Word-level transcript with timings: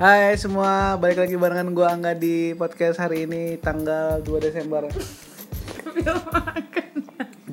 Hai 0.00 0.32
semua, 0.40 0.96
balik 0.96 1.20
lagi 1.20 1.36
barengan 1.36 1.76
gue 1.76 1.84
Angga 1.84 2.16
di 2.16 2.56
podcast 2.56 3.04
hari 3.04 3.28
ini 3.28 3.60
tanggal 3.60 4.24
2 4.24 4.32
Desember. 4.40 4.88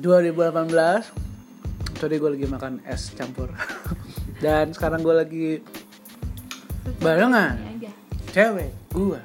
Tadi 2.00 2.14
gue 2.16 2.30
lagi 2.32 2.46
makan 2.48 2.80
es 2.88 3.12
campur. 3.12 3.52
Dan 4.44 4.72
sekarang 4.72 5.04
gue 5.04 5.12
lagi 5.12 5.60
barengan. 7.04 7.84
Cewek 8.32 8.72
gue 8.96 9.20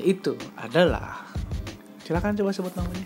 Yaitu 0.00 0.32
adalah 0.56 1.28
Silakan 2.08 2.40
coba 2.40 2.56
sebut 2.56 2.72
namanya. 2.72 3.04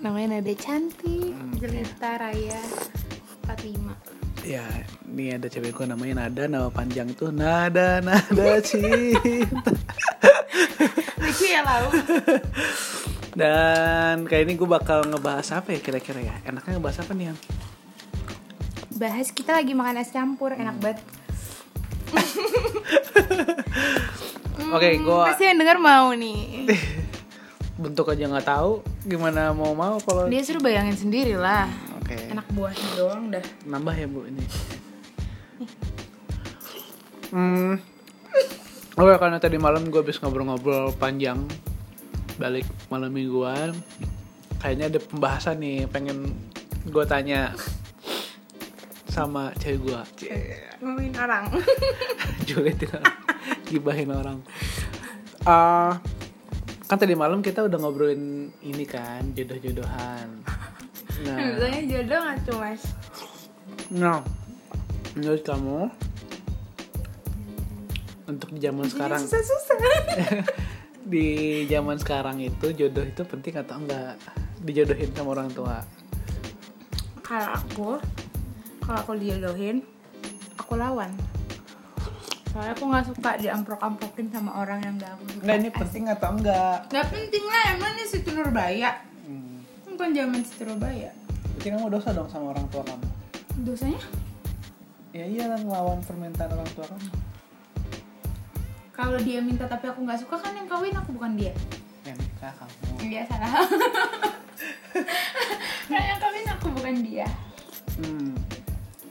Namanya 0.00 0.40
Nada 0.40 0.54
Cantik, 0.56 1.36
Jelita 1.60 2.16
Raya 2.16 2.64
45 3.44 4.09
Ya, 4.40 4.64
ini 5.04 5.36
ada 5.36 5.52
cewek 5.52 5.76
gue 5.76 5.84
namanya 5.84 6.24
Nada, 6.26 6.48
nama 6.48 6.72
panjang 6.72 7.12
itu 7.12 7.28
Nada, 7.28 8.00
Nada 8.00 8.56
Cinta. 8.68 9.68
Lucu 11.20 11.44
ya 11.44 11.60
lau. 11.60 11.92
Dan 13.36 14.24
kayak 14.24 14.48
ini 14.48 14.56
gue 14.56 14.64
bakal 14.64 15.04
ngebahas 15.04 15.60
apa 15.60 15.76
ya 15.76 15.80
kira-kira 15.84 16.24
ya? 16.24 16.32
Enaknya 16.48 16.80
ngebahas 16.80 17.04
apa 17.04 17.12
nih 17.12 17.28
yang 17.32 17.38
Bahas 18.96 19.28
kita 19.32 19.56
lagi 19.56 19.72
makan 19.76 19.96
es 20.00 20.12
campur, 20.12 20.52
enak 20.56 20.76
banget. 20.80 21.00
Oke, 24.76 24.88
gue 25.00 25.20
Pasti 25.24 25.44
yang 25.48 25.56
denger 25.60 25.78
mau 25.80 26.12
nih. 26.16 26.68
Bentuk 27.80 28.12
aja 28.12 28.28
nggak 28.28 28.44
tahu 28.44 28.84
gimana 29.08 29.56
mau 29.56 29.72
mau 29.72 29.96
kalau 30.04 30.28
Dia 30.28 30.44
suruh 30.44 30.60
bayangin 30.60 30.96
sendiri 30.96 31.32
lah 31.32 31.64
Oke, 32.00 32.16
Enak 32.32 32.46
buahnya 32.56 32.88
doang 32.96 33.24
dah. 33.30 33.44
Nambah 33.68 33.94
ya 33.94 34.06
bu 34.08 34.20
ini. 34.26 34.44
Hmm, 37.30 37.78
Oke, 38.98 39.14
karena 39.22 39.38
tadi 39.38 39.54
malam 39.54 39.86
gue 39.86 40.02
habis 40.02 40.18
ngobrol-ngobrol 40.18 40.90
panjang 40.98 41.46
Balik 42.42 42.66
malam 42.90 43.14
mingguan 43.14 43.70
Kayaknya 44.58 44.90
ada 44.90 44.98
pembahasan 44.98 45.62
nih, 45.62 45.86
pengen 45.86 46.34
gue 46.90 47.04
tanya 47.06 47.54
sama 49.06 49.54
cewek 49.62 49.78
gue 49.78 50.00
Ngomongin 50.82 51.14
orang. 51.22 51.44
Julitin 52.50 52.90
orang 52.98 53.14
gibahin 53.70 54.10
orang. 54.10 54.38
Ah, 55.46 56.02
kan 56.90 56.98
tadi 56.98 57.14
malam 57.14 57.40
kita 57.40 57.62
udah 57.64 57.78
ngobrolin 57.78 58.50
ini 58.66 58.84
kan 58.84 59.30
jodoh-jodohan 59.32 60.42
nah. 61.26 61.38
Jodoh 61.84 62.18
gak 62.22 62.38
tuh 62.46 62.56
mas? 62.56 62.82
Nah 63.90 64.22
menurut 65.18 65.42
kamu 65.42 65.90
untuk 68.30 68.48
di 68.54 68.60
zaman 68.62 68.86
sekarang 68.86 69.22
Susah-susah. 69.26 69.76
Di 71.10 71.26
zaman 71.66 71.98
sekarang 71.98 72.38
itu 72.38 72.70
jodoh 72.70 73.02
itu 73.02 73.22
penting 73.26 73.58
atau 73.58 73.82
enggak? 73.82 74.14
Dijodohin 74.62 75.10
sama 75.16 75.34
orang 75.34 75.50
tua. 75.50 75.82
Kalau 77.26 77.48
aku 77.56 77.90
Kalau 78.86 78.98
aku 79.02 79.18
dijodohin 79.18 79.82
Aku 80.62 80.78
lawan. 80.78 81.10
Soalnya 82.54 82.74
aku 82.78 82.84
gak 82.94 83.06
suka 83.10 83.30
diamprok-amprokin 83.42 84.30
sama 84.30 84.62
orang 84.62 84.78
yang 84.86 84.94
gak 85.02 85.18
aku 85.18 85.24
suka. 85.26 85.42
Enggak 85.42 85.56
ini 85.58 85.70
penting 85.74 86.04
atau 86.06 86.28
enggak? 86.38 86.78
Gak 86.86 87.06
penting 87.10 87.44
lah, 87.48 87.62
emang 87.74 87.90
ini 87.98 88.04
situ 88.06 88.30
Nurbaya 88.30 89.09
Bukan 90.00 90.16
zaman 90.16 90.40
situ 90.40 90.64
Nurbaya 90.64 91.12
berarti 91.52 91.76
kamu 91.76 91.92
dosa 91.92 92.16
dong 92.16 92.24
sama 92.24 92.56
orang 92.56 92.64
tua 92.72 92.80
kamu 92.88 93.04
Dosanya? 93.60 94.00
ya 95.12 95.28
iyalah 95.28 95.60
ngelawan 95.60 96.00
permintaan 96.00 96.56
orang 96.56 96.70
tua 96.72 96.88
kamu 96.88 97.04
Kalau 98.90 99.18
dia 99.20 99.44
minta 99.44 99.68
tapi 99.68 99.84
aku 99.84 100.00
nggak 100.00 100.16
suka 100.18 100.40
kan 100.40 100.56
yang 100.56 100.64
kawin 100.64 100.96
aku 100.96 101.12
bukan 101.12 101.36
dia. 101.36 101.52
yang 102.02 102.16
nikah 102.16 102.48
kamu 102.48 102.72
Dia 102.96 103.28
salah. 103.28 103.52
kan 105.92 106.00
yang 106.00 106.16
kawin 106.16 106.46
aku 106.48 106.66
bukan 106.72 106.94
dia. 107.04 107.28
hmm. 107.96 108.32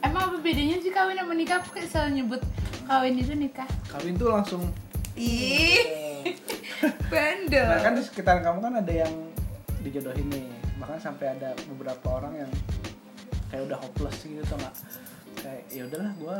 Emang 0.02 0.22
apa 0.26 0.36
bedanya 0.42 0.74
sih 0.78 0.90
kawin 0.90 1.14
sama 1.14 1.38
nikah? 1.38 1.62
Aku 1.62 1.70
kayak 1.70 1.86
selalu 1.86 2.10
nyebut 2.18 2.42
kawin 2.84 3.14
itu 3.14 3.34
nikah. 3.38 3.70
kawin 3.86 4.18
tuh 4.18 4.34
langsung 4.34 4.66
Ih, 5.14 5.86
bandel. 7.14 7.62
Nah 7.62 7.78
kan 7.78 7.94
di 7.94 8.02
sekitar 8.02 8.42
kamu 8.42 8.58
kan 8.58 8.74
ada 8.74 9.06
yang 9.06 9.14
dijodohin 9.86 10.26
nih 10.26 10.59
Bahkan 10.80 10.96
sampai 10.96 11.36
ada 11.36 11.52
beberapa 11.68 12.06
orang 12.08 12.40
yang 12.40 12.50
kayak 13.52 13.68
udah 13.68 13.78
hopeless 13.84 14.24
gitu 14.24 14.40
tau 14.48 14.56
nggak 14.56 14.74
Kayak 15.36 15.62
ya 15.68 15.82
udahlah 15.84 16.12
gue 16.16 16.38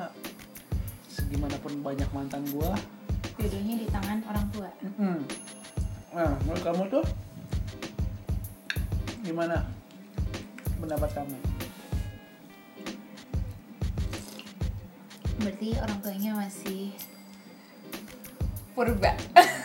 segimanapun 1.12 1.84
banyak 1.84 2.08
mantan 2.16 2.42
gue 2.48 2.72
Jodohnya 3.40 3.74
di 3.80 3.86
tangan 3.88 4.20
orang 4.28 4.46
tua. 4.52 4.68
Nah 6.12 6.32
menurut 6.44 6.62
kamu 6.64 6.82
tuh 6.88 7.04
gimana 9.24 9.64
pendapat 10.80 11.10
kamu? 11.12 11.36
Berarti 15.40 15.68
orang 15.80 15.98
tuanya 16.04 16.32
masih 16.36 16.92
purba. 18.76 19.12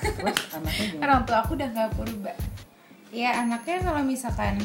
Terus 0.04 0.40
anaknya 0.56 0.86
gimana? 0.92 1.04
orang 1.04 1.22
tua 1.28 1.38
aku 1.44 1.52
udah 1.60 1.68
nggak 1.72 1.92
purba. 2.00 2.34
Ya 3.16 3.40
anaknya 3.40 3.80
kalau 3.80 4.04
misalkan 4.04 4.60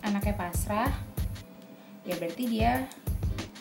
anaknya 0.00 0.34
pasrah, 0.40 0.88
ya 2.00 2.16
berarti 2.16 2.48
dia 2.48 2.88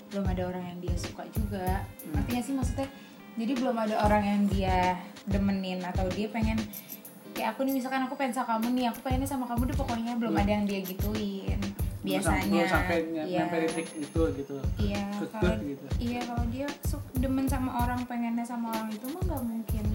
belum 0.08 0.24
ada 0.32 0.48
orang 0.48 0.64
yang 0.64 0.80
dia 0.80 0.96
suka 0.96 1.28
juga. 1.36 1.84
Ngerti 2.08 2.30
gak 2.32 2.46
sih 2.48 2.56
maksudnya? 2.56 2.88
Jadi 3.36 3.52
belum 3.60 3.76
ada 3.76 3.96
orang 4.00 4.24
yang 4.24 4.42
dia 4.48 4.96
demenin 5.28 5.84
atau 5.84 6.08
dia 6.08 6.32
pengen 6.32 6.56
kayak 7.36 7.54
aku 7.54 7.68
nih 7.68 7.76
misalkan 7.76 8.08
aku 8.08 8.16
pengen 8.16 8.34
sama 8.34 8.58
kamu 8.58 8.80
nih, 8.80 8.86
aku 8.96 9.00
pengennya 9.04 9.28
sama 9.28 9.46
kamu 9.46 9.62
deh 9.70 9.78
pokoknya 9.78 10.14
belum 10.16 10.34
ada 10.34 10.52
yang 10.58 10.64
dia 10.64 10.80
gituin. 10.82 11.60
Biasanya. 12.08 12.48
Belum 12.48 12.72
sampai 12.72 12.98
nyampe 13.12 13.56
titik 13.68 13.88
itu 14.00 14.22
gitu 14.40 14.56
Iya, 14.80 15.04
kalau 15.28 15.60
gitu. 15.60 15.86
iya 16.00 16.20
kalau 16.24 16.44
dia 16.48 16.68
su- 16.88 17.04
demen 17.20 17.44
sama 17.44 17.84
orang 17.84 18.00
pengennya 18.08 18.48
sama 18.48 18.72
orang 18.72 18.88
itu 18.88 19.04
mah 19.12 19.22
nggak 19.28 19.44
mungkin 19.44 19.86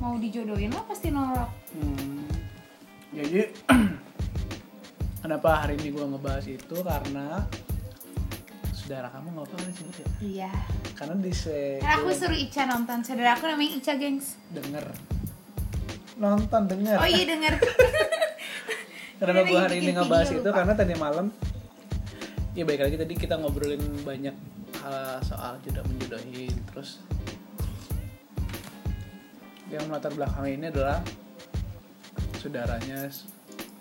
mau 0.00 0.16
dijodohin 0.16 0.72
lah 0.72 0.82
pasti 0.88 1.12
nolak. 1.12 1.52
Hmm. 1.76 2.21
Jadi 3.12 3.40
kenapa 5.22 5.50
hari 5.62 5.76
ini 5.78 5.92
gue 5.92 6.04
ngebahas 6.04 6.46
itu 6.48 6.76
karena 6.80 7.44
saudara 8.72 9.12
kamu 9.12 9.36
nggak 9.36 9.46
apa 9.46 9.54
apa 9.54 9.64
disebut 9.68 9.96
ya? 9.96 10.08
Iya. 10.20 10.52
Karena 10.96 11.14
di 11.20 11.32
se 11.32 11.76
Kan 11.78 12.00
aku 12.00 12.08
suruh 12.10 12.34
Ica 12.34 12.62
nonton, 12.64 12.98
saudara 13.04 13.36
aku 13.36 13.44
namanya 13.46 13.70
Ica 13.76 13.92
gengs. 13.94 14.40
denger 14.50 14.86
nonton 16.16 16.62
denger. 16.68 16.96
Oh 16.96 17.08
iya 17.08 17.24
denger. 17.26 17.54
Kenapa 19.22 19.38
Dia 19.38 19.50
gue 19.50 19.60
hari 19.60 19.76
ini 19.78 19.90
ngebahas 19.92 20.28
video, 20.28 20.38
itu 20.38 20.48
lupa. 20.50 20.58
karena 20.58 20.72
tadi 20.74 20.94
malam 20.96 21.26
ya 22.52 22.64
baik 22.66 22.80
lagi 22.82 22.96
tadi 22.98 23.14
kita 23.14 23.34
ngobrolin 23.38 23.80
banyak 24.02 24.34
hal 24.82 25.22
soal 25.22 25.56
jodoh 25.62 25.86
menjodohin 25.86 26.52
terus 26.68 26.98
yang 29.70 29.86
melatar 29.88 30.12
belakang 30.12 30.50
ini 30.50 30.68
adalah 30.68 31.00
saudaranya 32.42 33.06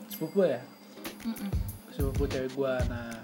sepupu 0.06 0.46
ya? 0.46 0.62
Mm-mm. 1.26 1.50
sepupu 1.90 2.30
cewek 2.30 2.54
gua. 2.54 2.78
Nah 2.86 3.18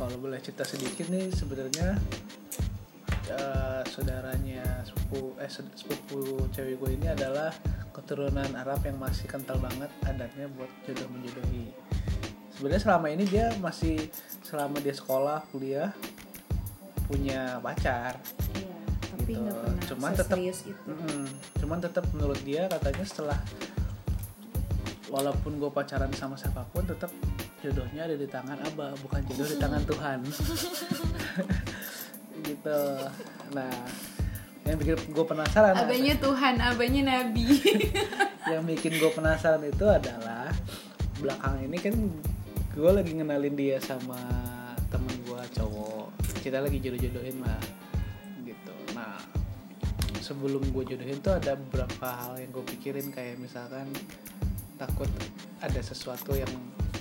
kalau 0.00 0.16
boleh 0.16 0.40
cerita 0.40 0.64
sedikit 0.64 1.08
nih 1.12 1.28
sebenarnya 1.32 2.00
eh, 3.32 3.80
saudaranya 3.92 4.64
sepupu 4.84 5.36
eh 5.40 5.48
se- 5.48 5.72
sepupu 5.76 6.48
cewek 6.52 6.76
gue 6.80 6.90
ini 7.00 7.08
adalah 7.12 7.48
keturunan 7.96 8.48
Arab 8.56 8.84
yang 8.84 9.00
masih 9.00 9.24
kental 9.24 9.56
banget 9.56 9.88
adatnya 10.04 10.52
buat 10.52 10.68
jodoh 10.84 11.08
menjodohi 11.08 11.72
sebenarnya 12.52 12.82
selama 12.84 13.06
ini 13.08 13.24
dia 13.24 13.52
masih 13.56 14.12
selama 14.44 14.80
dia 14.84 14.92
sekolah 14.92 15.48
kuliah 15.48 15.96
punya 17.08 17.56
pacar. 17.64 18.20
Iya, 18.52 18.75
tapi 19.26 19.34
Gitu. 19.34 19.42
pernah 19.42 19.82
Cuman 19.90 20.10
tetap- 20.14 20.38
itu. 20.38 20.70
Mm-mm. 20.86 21.22
Cuman 21.58 21.78
tetap 21.82 22.04
menurut 22.12 22.38
dia 22.40 22.70
katanya 22.70 23.02
setelah 23.02 23.38
walaupun 25.06 25.58
gue 25.58 25.66
pacaran 25.68 26.10
sama 26.12 26.34
siapa 26.34 26.62
pun 26.70 26.82
tetap 26.82 27.10
jodohnya 27.58 28.06
ada 28.06 28.14
di 28.14 28.22
tangan 28.24 28.54
Abah 28.64 28.94
bukan 28.96 29.26
jodoh 29.26 29.42
di 29.44 29.58
tangan 29.58 29.82
Tuhan. 29.82 30.18
gitu. 32.46 32.80
Nah, 33.50 33.74
yang 34.62 34.76
bikin 34.76 34.94
gue 35.10 35.24
penasaran 35.24 35.74
Abahnya 35.74 36.14
Tuhan, 36.18 36.54
abahnya 36.58 37.02
Nabi. 37.04 37.46
yang 38.52 38.62
bikin 38.62 38.94
gue 38.94 39.10
penasaran 39.10 39.62
itu 39.64 39.82
adalah 39.84 40.54
belakang 41.18 41.66
ini 41.66 41.78
kan 41.80 41.94
gue 42.70 42.90
lagi 42.92 43.10
ngenalin 43.10 43.56
dia 43.56 43.80
sama 43.80 44.20
temen 44.86 45.18
gue 45.24 45.40
cowok 45.50 46.14
kita 46.38 46.60
lagi 46.60 46.78
jodoh-jodohin 46.78 47.42
lah 47.42 47.58
sebelum 50.26 50.74
gue 50.74 50.82
jodohin 50.82 51.22
tuh 51.22 51.38
ada 51.38 51.54
beberapa 51.54 52.10
hal 52.10 52.42
yang 52.42 52.50
gue 52.50 52.64
pikirin 52.74 53.14
kayak 53.14 53.38
misalkan 53.38 53.86
takut 54.74 55.06
ada 55.62 55.78
sesuatu 55.78 56.34
yang 56.34 56.50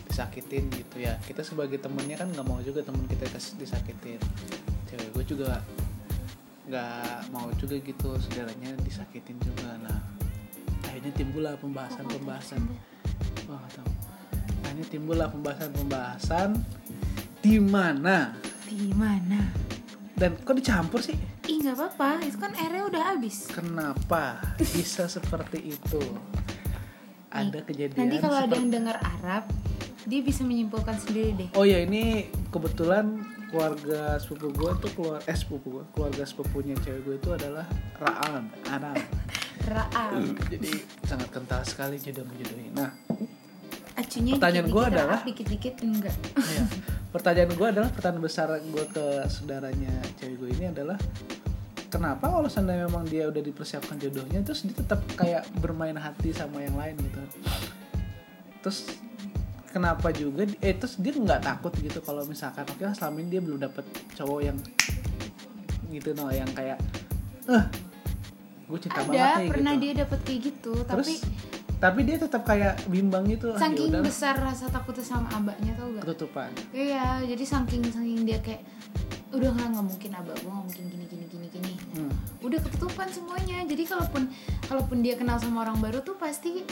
disakitin 0.06 0.69
gitu 0.69 1.01
ya. 1.01 1.18
Kita 1.25 1.42
sebagai 1.42 1.81
temennya 1.81 2.22
kan 2.22 2.30
nggak 2.30 2.45
mau 2.45 2.62
juga 2.62 2.86
temen 2.86 3.10
kita 3.10 3.25
disakitin. 3.57 4.22
Cewek 4.86 5.10
gue 5.18 5.24
juga 5.25 5.66
nggak 6.69 7.33
mau 7.33 7.50
juga 7.57 7.81
gitu 7.81 8.13
saudaranya 8.22 8.77
disakitin 8.86 9.42
juga. 9.42 9.74
Nah 9.81 9.98
akhirnya 10.86 11.12
timbullah 11.18 11.57
pembahasan 11.57 12.06
pembahasan 12.06 12.62
wah 13.50 13.57
nggak 13.57 13.74
tahu. 13.81 13.92
Akhirnya 14.62 14.86
timbullah 14.94 15.28
pembahasan 15.33 15.71
pembahasan 15.74 16.50
di 17.42 17.57
mana? 17.57 18.38
Di 18.69 18.94
mana? 18.94 19.42
Dan 20.13 20.38
kok 20.45 20.56
dicampur 20.56 21.01
sih 21.01 21.35
ih 21.45 21.57
nggak 21.59 21.75
apa-apa. 21.75 22.09
Itu 22.21 22.38
kan 22.38 22.51
airnya 22.56 22.83
udah 22.86 23.03
habis. 23.07 23.47
Kenapa 23.47 24.38
bisa 24.57 25.06
seperti 25.07 25.71
itu? 25.71 26.01
Ada 27.30 27.59
kejadian 27.62 28.00
nanti 28.00 28.18
kalau 28.18 28.38
ada 28.38 28.45
seperti- 28.45 28.57
yang 28.57 28.69
dengar 28.71 28.97
Arab 29.19 29.44
dia 30.06 30.21
bisa 30.21 30.42
menyimpulkan 30.42 30.95
sendiri 30.95 31.31
deh. 31.36 31.50
Oh 31.53 31.63
ya 31.63 31.81
ini 31.81 32.25
kebetulan 32.47 33.19
keluarga 33.47 34.15
sepupu 34.18 34.53
gue 34.53 34.71
tuh 34.80 34.92
keluar 34.94 35.19
eh 35.21 35.33
sepupu 35.33 35.68
gue 35.71 35.83
keluarga 35.92 36.24
sepupunya 36.24 36.75
cewek 36.77 37.01
gue 37.03 37.15
itu 37.18 37.30
adalah 37.31 37.65
Raan 37.95 38.51
Arab 38.65 39.00
Raab 39.63 40.12
jadi 40.45 40.71
sangat 41.01 41.30
kental 41.30 41.62
sekali 41.63 41.95
jodoh 41.97 42.25
menjodohin 42.25 42.74
nah 42.74 42.92
acunya 43.95 44.36
Pertanyaan 44.36 44.68
gua 44.68 44.83
adalah- 44.86 45.24
dikit-dikit 45.24 45.75
enggak. 45.81 46.12
Ya, 46.36 46.62
pertanyaan 47.16 47.56
gue 47.56 47.68
adalah 47.72 47.90
pertanyaan 47.96 48.28
besar 48.28 48.52
gue 48.60 48.86
ke 48.92 49.06
saudaranya 49.32 49.94
cewek 50.20 50.36
gue 50.36 50.50
ini 50.60 50.66
adalah 50.76 51.00
kenapa 51.88 52.28
kalau 52.28 52.52
seandainya 52.52 52.92
memang 52.92 53.08
dia 53.08 53.32
udah 53.32 53.40
dipersiapkan 53.40 53.96
jodohnya 53.96 54.44
terus 54.44 54.68
dia 54.68 54.76
tetap 54.76 55.00
kayak 55.16 55.48
bermain 55.64 55.96
hati 55.96 56.36
sama 56.36 56.60
yang 56.60 56.76
lain 56.76 57.00
gitu? 57.00 57.24
Terus 58.60 58.92
kenapa 59.72 60.12
juga 60.12 60.44
eh 60.60 60.76
terus 60.76 61.00
dia 61.00 61.16
nggak 61.16 61.40
takut 61.40 61.72
gitu 61.80 62.04
kalau 62.04 62.28
misalkan 62.28 62.68
oke 62.68 62.84
lah 62.84 62.92
selama 62.92 63.24
ini 63.24 63.30
dia 63.32 63.42
belum 63.48 63.60
dapet 63.64 63.86
cowok 64.20 64.40
yang 64.44 64.58
gitu 65.96 66.12
no 66.20 66.28
yang 66.36 66.52
kayak 66.52 66.76
eh 67.48 67.64
gue 68.68 68.80
cinta 68.84 69.00
banget 69.08 69.24
ada 69.24 69.40
nih 69.40 69.50
pernah 69.56 69.74
gitu. 69.78 69.84
dia 69.88 69.92
dapat 70.04 70.20
kayak 70.28 70.40
gitu 70.52 70.74
terus? 70.84 71.08
tapi 71.08 71.14
tapi 71.75 72.07
dia 72.07 72.16
tetap 72.16 72.48
kayak 72.48 72.80
bimbang 72.88 73.27
gitu 73.27 73.51
ah, 73.51 73.60
saking 73.60 73.92
yaudah, 73.92 74.01
besar 74.01 74.36
rasa 74.39 74.72
takutnya 74.72 75.04
sama 75.04 75.27
abaknya 75.36 75.75
tau 75.75 75.92
gak 75.92 76.04
ketutupan. 76.07 76.50
Iya 76.72 77.22
jadi 77.27 77.44
saking 77.44 77.83
saking 77.92 78.24
dia 78.24 78.39
kayak 78.39 78.63
udah 79.36 79.51
nggak 79.51 79.68
nggak 79.75 79.86
mungkin 79.86 80.12
abak 80.16 80.36
gue 80.39 80.48
nggak 80.48 80.66
mungkin 80.72 80.83
gini 80.88 81.06
gini 81.12 81.25
gini 81.27 81.48
gini. 81.51 81.74
Hmm. 82.00 82.12
udah 82.39 82.60
ketutupan 82.63 83.07
semuanya. 83.12 83.60
Jadi 83.68 83.83
kalaupun 83.83 84.24
kalaupun 84.66 84.98
dia 85.04 85.19
kenal 85.19 85.36
sama 85.36 85.68
orang 85.68 85.77
baru 85.83 86.00
tuh 86.00 86.16
pasti 86.16 86.63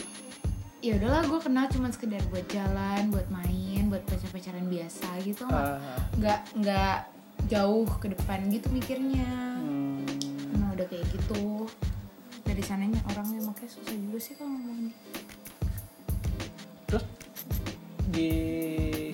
ya 0.80 0.96
udahlah 1.00 1.24
gue 1.28 1.40
kenal 1.40 1.66
cuma 1.68 1.88
sekedar 1.92 2.24
buat 2.28 2.44
jalan 2.48 3.08
buat 3.12 3.28
main 3.28 3.88
buat 3.92 4.04
pacar 4.08 4.32
pacaran 4.32 4.68
biasa 4.72 5.08
gitu. 5.22 5.44
Nggak 5.44 5.68
Ah, 5.68 5.80
nggak 6.16 6.40
nggak 6.64 6.98
jauh 7.52 7.88
ke 8.00 8.08
depan 8.08 8.48
gitu 8.48 8.72
mikirnya. 8.72 9.28
Hmm. 9.60 10.08
nah 10.56 10.72
udah 10.72 10.88
kayak 10.88 11.04
gitu 11.12 11.68
dari 12.44 12.64
sananya 12.64 13.00
orangnya 13.10 13.40
makanya 13.48 13.72
susah 13.72 13.96
juga 13.96 14.20
sih 14.20 14.34
kalau 14.36 14.54
ngomong 14.54 14.92
terus 16.88 17.06
di 18.14 18.32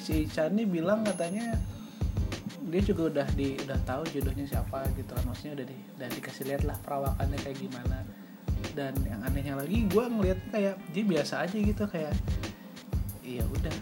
si 0.01 0.25
Ica 0.27 0.49
ini 0.51 0.65
bilang 0.65 1.05
katanya 1.05 1.55
dia 2.69 2.81
juga 2.85 3.01
udah 3.09 3.27
di 3.33 3.57
udah 3.65 3.79
tahu 3.87 4.05
jodohnya 4.13 4.45
siapa 4.45 4.85
gitu 4.93 5.09
kan 5.09 5.23
maksudnya 5.25 5.53
udah 5.57 5.65
di 5.65 5.77
udah 5.97 6.07
dikasih 6.13 6.43
lihat 6.53 6.63
lah 6.69 6.77
perawakannya 6.85 7.37
kayak 7.41 7.57
gimana. 7.57 7.97
Dan 8.77 8.93
yang 9.07 9.25
anehnya 9.25 9.57
lagi 9.57 9.89
gue 9.89 10.03
ngeliat 10.05 10.39
kayak 10.53 10.75
dia 10.93 11.03
biasa 11.07 11.49
aja 11.49 11.57
gitu 11.57 11.83
kayak 11.89 12.13
iya 13.25 13.41
udah. 13.49 13.73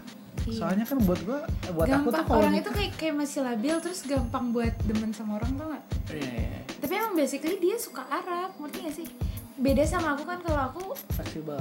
Iya. 0.47 0.63
soalnya 0.63 0.85
kan 0.87 0.97
buat 1.03 1.21
gue 1.27 1.39
buat 1.75 1.87
aku 1.91 2.07
tuh 2.07 2.23
gampang 2.23 2.27
kalau 2.31 2.39
orang 2.39 2.55
itu 2.55 2.71
kayak 2.71 2.91
kayak 2.95 3.15
masih 3.19 3.39
labil 3.43 3.75
terus 3.83 3.99
gampang 4.07 4.55
buat 4.55 4.73
demen 4.87 5.11
sama 5.11 5.43
orang 5.43 5.51
tau 5.59 5.67
gak? 5.75 5.83
Iya, 6.07 6.23
iya, 6.23 6.59
tapi 6.79 6.93
emang 6.95 7.13
basically 7.19 7.57
dia 7.59 7.75
suka 7.75 8.07
Arab 8.07 8.55
ngerti 8.55 8.77
gak 8.79 8.95
sih 8.95 9.07
beda 9.57 9.83
sama 9.89 10.13
aku 10.13 10.23
kan 10.23 10.39
kalau 10.45 10.61
aku 10.69 10.81
fleksibel. 11.17 11.57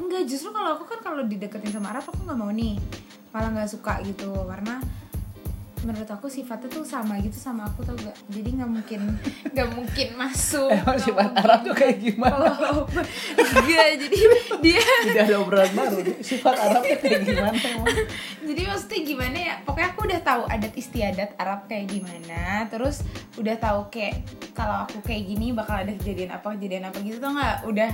Enggak 0.00 0.24
justru 0.26 0.50
kalau 0.50 0.80
aku 0.80 0.84
kan 0.88 1.00
kalau 1.04 1.22
dideketin 1.28 1.70
sama 1.70 1.92
Arab 1.92 2.08
aku 2.08 2.24
nggak 2.24 2.38
mau 2.40 2.50
nih. 2.50 2.80
Malah 3.30 3.50
nggak 3.52 3.70
suka 3.70 4.00
gitu 4.02 4.32
karena 4.48 4.80
menurut 5.84 6.08
aku 6.08 6.26
sifatnya 6.26 6.68
tuh 6.72 6.82
sama 6.82 7.20
gitu 7.20 7.36
sama 7.36 7.68
aku 7.68 7.84
tau 7.84 7.94
gak 7.94 8.16
jadi 8.32 8.48
nggak 8.60 8.70
mungkin 8.72 9.00
nggak 9.54 9.68
mungkin 9.76 10.08
masuk. 10.16 10.72
Emang 10.80 10.98
sifat 10.98 11.28
mungkin. 11.30 11.44
Arab 11.44 11.58
tuh 11.62 11.74
kayak 11.76 11.96
gimana? 12.00 12.48
Oh, 12.72 12.84
enggak 13.36 13.86
jadi 14.00 14.18
dia 14.64 14.82
tidak 15.06 15.22
ada 15.28 15.36
obrolan 15.38 15.72
baru. 15.76 15.98
Sifat 16.24 16.56
Arab 16.56 16.82
tuh 16.82 16.98
kayak 17.04 17.20
gimana 17.28 17.58
emang 17.60 17.86
jadi 18.44 18.62
maksudnya 18.68 19.00
gimana 19.04 19.36
ya? 19.38 19.54
Pokoknya 19.64 19.88
aku 19.92 20.00
udah 20.04 20.20
tahu 20.24 20.42
adat 20.48 20.74
istiadat 20.74 21.30
Arab 21.36 21.60
kayak 21.68 21.86
gimana. 21.92 22.66
Terus 22.72 23.04
udah 23.36 23.56
tahu 23.60 23.80
kayak 23.92 24.24
kalau 24.56 24.84
aku 24.88 24.98
kayak 25.04 25.28
gini 25.28 25.52
bakal 25.52 25.80
ada 25.80 25.92
kejadian 25.94 26.32
apa 26.34 26.56
kejadian 26.56 26.88
apa 26.88 26.98
gitu 27.04 27.20
tau 27.20 27.32
nggak? 27.36 27.56
Udah 27.68 27.90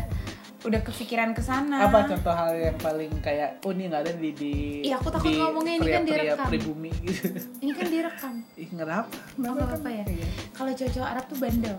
udah 0.61 0.81
kepikiran 0.83 1.33
ke 1.33 1.41
sana. 1.41 1.83
Apa 1.83 2.05
contoh 2.07 2.29
hal 2.31 2.53
yang 2.53 2.77
paling 2.77 3.09
kayak 3.19 3.61
oh 3.61 3.71
ini 3.71 3.89
nggak 3.89 4.03
ada 4.03 4.13
di 4.13 4.31
di 4.31 4.53
Iya, 4.83 4.97
aku 4.97 5.09
takut 5.09 5.25
di 5.25 5.37
ngomongnya 5.37 5.75
ini 5.75 5.89
kan 5.89 6.03
direkam. 6.05 6.47
pribumi. 6.47 6.91
Gitu 7.01 7.27
ini 7.65 7.73
kan 7.73 7.87
direkam. 7.87 8.35
Ih 8.55 8.69
kenapa 8.69 9.09
nggak 9.35 9.53
apa-apa 9.55 9.89
ya. 9.91 10.05
Kalau 10.53 10.71
cowok 10.71 11.07
Arab 11.07 11.25
tuh 11.27 11.39
bandel. 11.39 11.77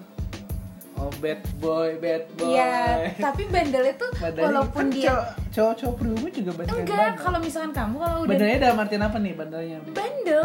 Oh 0.94 1.10
bad 1.18 1.42
boy 1.58 1.98
bad 1.98 2.26
boy. 2.36 2.54
Iya, 2.54 3.10
tapi 3.18 3.46
bandel 3.48 3.84
itu 3.88 4.06
Badannya- 4.14 4.44
walaupun 4.44 4.82
kan 4.82 4.88
dia 4.88 5.06
cowok- 5.08 5.28
cowok-cowok 5.52 5.96
pribumi 5.98 6.30
juga 6.32 6.52
bandel 6.54 6.78
enggak, 6.78 7.12
kalau 7.18 7.40
misalkan 7.40 7.72
kamu 7.72 7.96
kalau 7.98 8.18
udah 8.20 8.30
bandelnya 8.30 8.58
dalam 8.60 8.78
artian 8.78 9.04
apa 9.04 9.18
nih 9.18 9.34
bandelnya? 9.34 9.78
Bandel, 9.88 10.44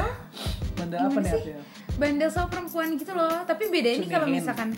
bandel 0.75 0.99
apa 1.03 1.19
nih 1.19 1.33
artinya? 1.35 1.63
Bandel 1.97 2.29
sama 2.29 2.49
perempuan 2.49 2.89
gitu 2.95 3.13
loh. 3.13 3.37
Tapi 3.43 3.65
beda 3.67 3.91
ini 3.91 4.07
kalau 4.07 4.25
misalkan 4.27 4.73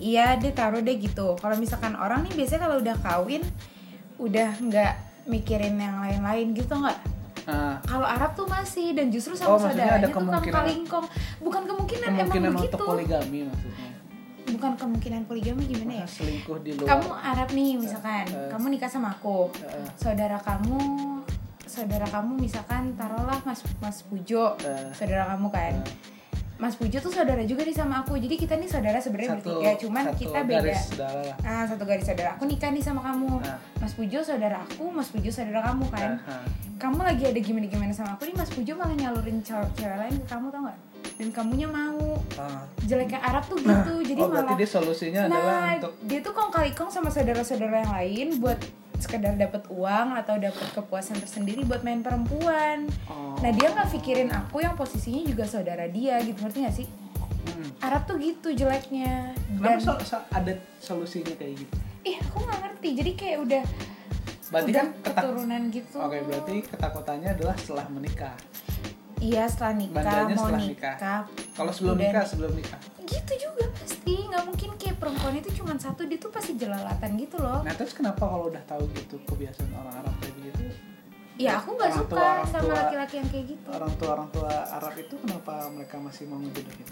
iya 0.00 0.34
deh 0.34 0.50
taruh 0.50 0.80
deh 0.80 0.96
gitu. 0.96 1.36
Kalau 1.36 1.54
misalkan 1.54 1.94
orang 1.94 2.24
nih 2.24 2.34
biasanya 2.34 2.60
kalau 2.62 2.76
udah 2.78 2.96
kawin 2.98 3.42
udah 4.16 4.48
nggak 4.58 4.92
mikirin 5.26 5.76
yang 5.76 5.96
lain-lain 5.98 6.52
gitu 6.52 6.72
nggak? 6.74 6.98
nah, 7.42 7.76
Kalau 7.82 8.04
Arab 8.04 8.32
tuh 8.32 8.44
masih 8.44 8.92
dan 8.92 9.08
justru 9.08 9.32
Oh, 9.34 9.56
sama 9.56 9.56
maksudnya 9.62 9.84
ada 9.86 10.02
saudaranya 10.02 10.08
kemungkinan- 10.10 10.56
kalingkong. 10.56 11.06
Bukan 11.38 11.62
kemungkinan, 11.64 12.08
kemungkinan 12.10 12.48
emang 12.48 12.58
begitu. 12.58 12.76
poligami 12.80 13.38
maksudnya 13.44 13.88
Bukan 14.50 14.72
kemungkinan 14.74 15.20
poligami 15.24 15.62
gimana 15.64 15.92
ya? 15.94 16.04
Masa 16.04 16.16
selingkuh 16.18 16.58
di 16.58 16.70
luar 16.74 16.88
Kamu 16.90 17.08
Arab 17.14 17.48
nih 17.50 17.70
misalkan, 17.76 18.24
Eh. 18.26 18.48
kamu 18.50 18.66
nikah 18.68 18.90
sama 18.90 19.08
aku. 19.12 19.46
Eh, 19.56 19.86
saudara 19.94 20.36
kamu 20.38 20.78
saudara 21.62 22.02
kamu 22.04 22.34
misalkan 22.36 22.92
taruhlah 22.92 23.38
Mas 23.40 23.62
Mas 23.78 24.02
Pujo 24.02 24.58
Eh. 24.58 24.90
saudara 24.90 25.22
kamu 25.28 25.48
kan 25.48 25.74
Eh. 25.78 26.18
Mas 26.60 26.76
Pujo 26.76 27.00
tuh 27.00 27.08
saudara 27.08 27.40
juga 27.48 27.64
nih 27.64 27.72
sama 27.72 28.04
aku. 28.04 28.20
Jadi 28.20 28.36
kita 28.36 28.52
nih 28.60 28.68
saudara 28.68 29.00
sebenarnya 29.00 29.40
bertiga 29.40 29.70
cuman 29.80 30.04
satu 30.12 30.20
kita 30.20 30.38
beda. 30.44 30.60
garis 30.60 30.82
saudara 30.92 31.20
lah. 31.24 31.36
Ah 31.40 31.64
satu 31.64 31.84
garis 31.88 32.04
saudara. 32.04 32.28
Aku 32.36 32.44
nikah 32.44 32.68
nih 32.68 32.84
sama 32.84 33.00
kamu. 33.00 33.40
Nah. 33.40 33.56
Mas 33.80 33.92
Pujo 33.96 34.20
saudara 34.20 34.60
aku 34.60 34.84
Mas 34.92 35.08
Pujo 35.08 35.32
saudara 35.32 35.64
kamu 35.72 35.84
kan. 35.88 36.20
Nah, 36.20 36.44
kamu 36.76 37.00
lagi 37.00 37.24
ada 37.32 37.40
gimana 37.40 37.64
gimana 37.64 37.92
sama 37.96 38.20
aku 38.20 38.28
nih 38.28 38.36
Mas 38.36 38.52
Pujo 38.52 38.72
malah 38.76 38.92
nyalurin 38.92 39.40
cewek, 39.40 39.88
lain 39.88 40.14
ke 40.20 40.26
kamu 40.28 40.46
tau 40.52 40.60
nggak? 40.68 40.78
Dan 41.16 41.28
kamunya 41.32 41.68
mau. 41.68 42.20
Ah. 42.36 42.64
jeleknya 42.84 43.24
Arab 43.24 43.48
tuh 43.48 43.56
gitu. 43.56 43.92
Jadi 44.04 44.20
oh 44.20 44.28
berarti 44.28 44.52
malah 44.52 44.60
dia 44.60 44.68
solusinya 44.68 45.20
adalah 45.32 45.40
nah 45.40 45.72
untuk 45.80 45.94
dia 46.04 46.20
tuh 46.20 46.32
kong 46.36 46.50
kali 46.52 46.70
kong 46.76 46.92
sama 46.92 47.08
saudara-saudara 47.08 47.88
yang 47.88 47.92
lain 47.96 48.28
buat 48.36 48.60
sekedar 49.00 49.34
dapat 49.34 49.64
uang 49.66 50.14
atau 50.14 50.36
dapat 50.36 50.66
kepuasan 50.70 51.18
tersendiri 51.18 51.62
buat 51.62 51.80
main 51.80 52.00
perempuan. 52.00 52.84
Oh. 53.06 53.34
Nah 53.36 53.50
dia 53.50 53.68
nggak 53.68 53.88
pikirin 53.90 54.28
aku 54.28 54.60
yang 54.60 54.72
posisinya 54.74 55.24
juga 55.24 55.44
saudara 55.44 55.84
dia 55.86 56.20
gitu 56.20 56.38
ngerti 56.38 56.58
gak 56.60 56.76
sih? 56.76 56.86
Hmm. 57.42 57.68
Arab 57.80 58.04
tuh 58.04 58.16
gitu 58.16 58.52
jeleknya. 58.52 59.32
Kenapa 59.50 59.64
Dan 59.66 59.78
so- 59.80 60.02
so- 60.06 60.26
ada 60.30 60.52
solusinya 60.78 61.32
kayak 61.32 61.56
gitu? 61.58 61.74
ih 62.02 62.16
aku 62.18 62.36
nggak 62.38 62.60
ngerti. 62.62 62.88
Jadi 62.94 63.10
kayak 63.14 63.38
udah 63.40 63.62
Berarti 64.50 64.70
udah 64.70 64.82
kan 64.82 64.88
ketak- 64.98 65.14
keturunan 65.22 65.62
gitu. 65.70 65.96
Oke, 65.96 66.18
berarti 66.22 66.54
ketakutannya 66.66 67.28
adalah 67.30 67.54
setelah 67.54 67.86
menikah. 67.88 68.34
Iya 69.20 69.44
setelah 69.44 69.76
nikah 69.76 69.96
Bandanya 70.00 70.32
mau 70.32 70.48
setelah 70.48 70.60
nikah. 70.62 70.94
nikah. 70.96 71.20
Kalau 71.52 71.70
sebelum 71.70 71.94
udah 71.94 72.02
nikah, 72.02 72.18
nik- 72.18 72.30
sebelum 72.30 72.52
nikah. 72.54 72.80
Gitu 73.02 73.32
juga 73.38 73.64
pasti 73.70 74.14
nggak 74.16 74.42
mungkin 74.42 74.70
kayak 74.74 74.96
perempuan 74.96 75.34
itu 75.36 75.50
cuma 75.54 75.72
satu 75.76 76.02
dia 76.04 76.16
tuh 76.16 76.30
pasti 76.30 76.52
jelalatan 76.54 77.10
gitu 77.16 77.36
loh. 77.36 77.60
Nah, 77.60 77.74
terus 77.74 77.92
kenapa 77.92 78.22
kalau 78.22 78.48
udah 78.48 78.64
tahu 78.64 78.88
gitu 78.90 79.20
kebiasaan 79.24 79.68
orang 79.70 79.94
Arab 79.94 80.14
kayak 80.18 80.34
gitu? 80.42 80.62
Ya 81.36 81.56
aku 81.56 81.72
nggak 81.74 81.92
suka 81.94 82.08
tua- 82.10 82.20
orang 82.22 82.48
sama 82.48 82.72
laki-laki 82.74 83.14
yang 83.16 83.28
kayak 83.28 83.46
gitu. 83.50 83.68
Orang 83.70 83.92
tua 83.94 84.08
orang 84.10 84.28
tua 84.30 84.52
Arab 84.70 84.92
itu 84.94 85.14
kenapa 85.16 85.52
mereka 85.68 85.96
masih 85.98 86.24
mau 86.24 86.38
ngejodohin? 86.38 86.88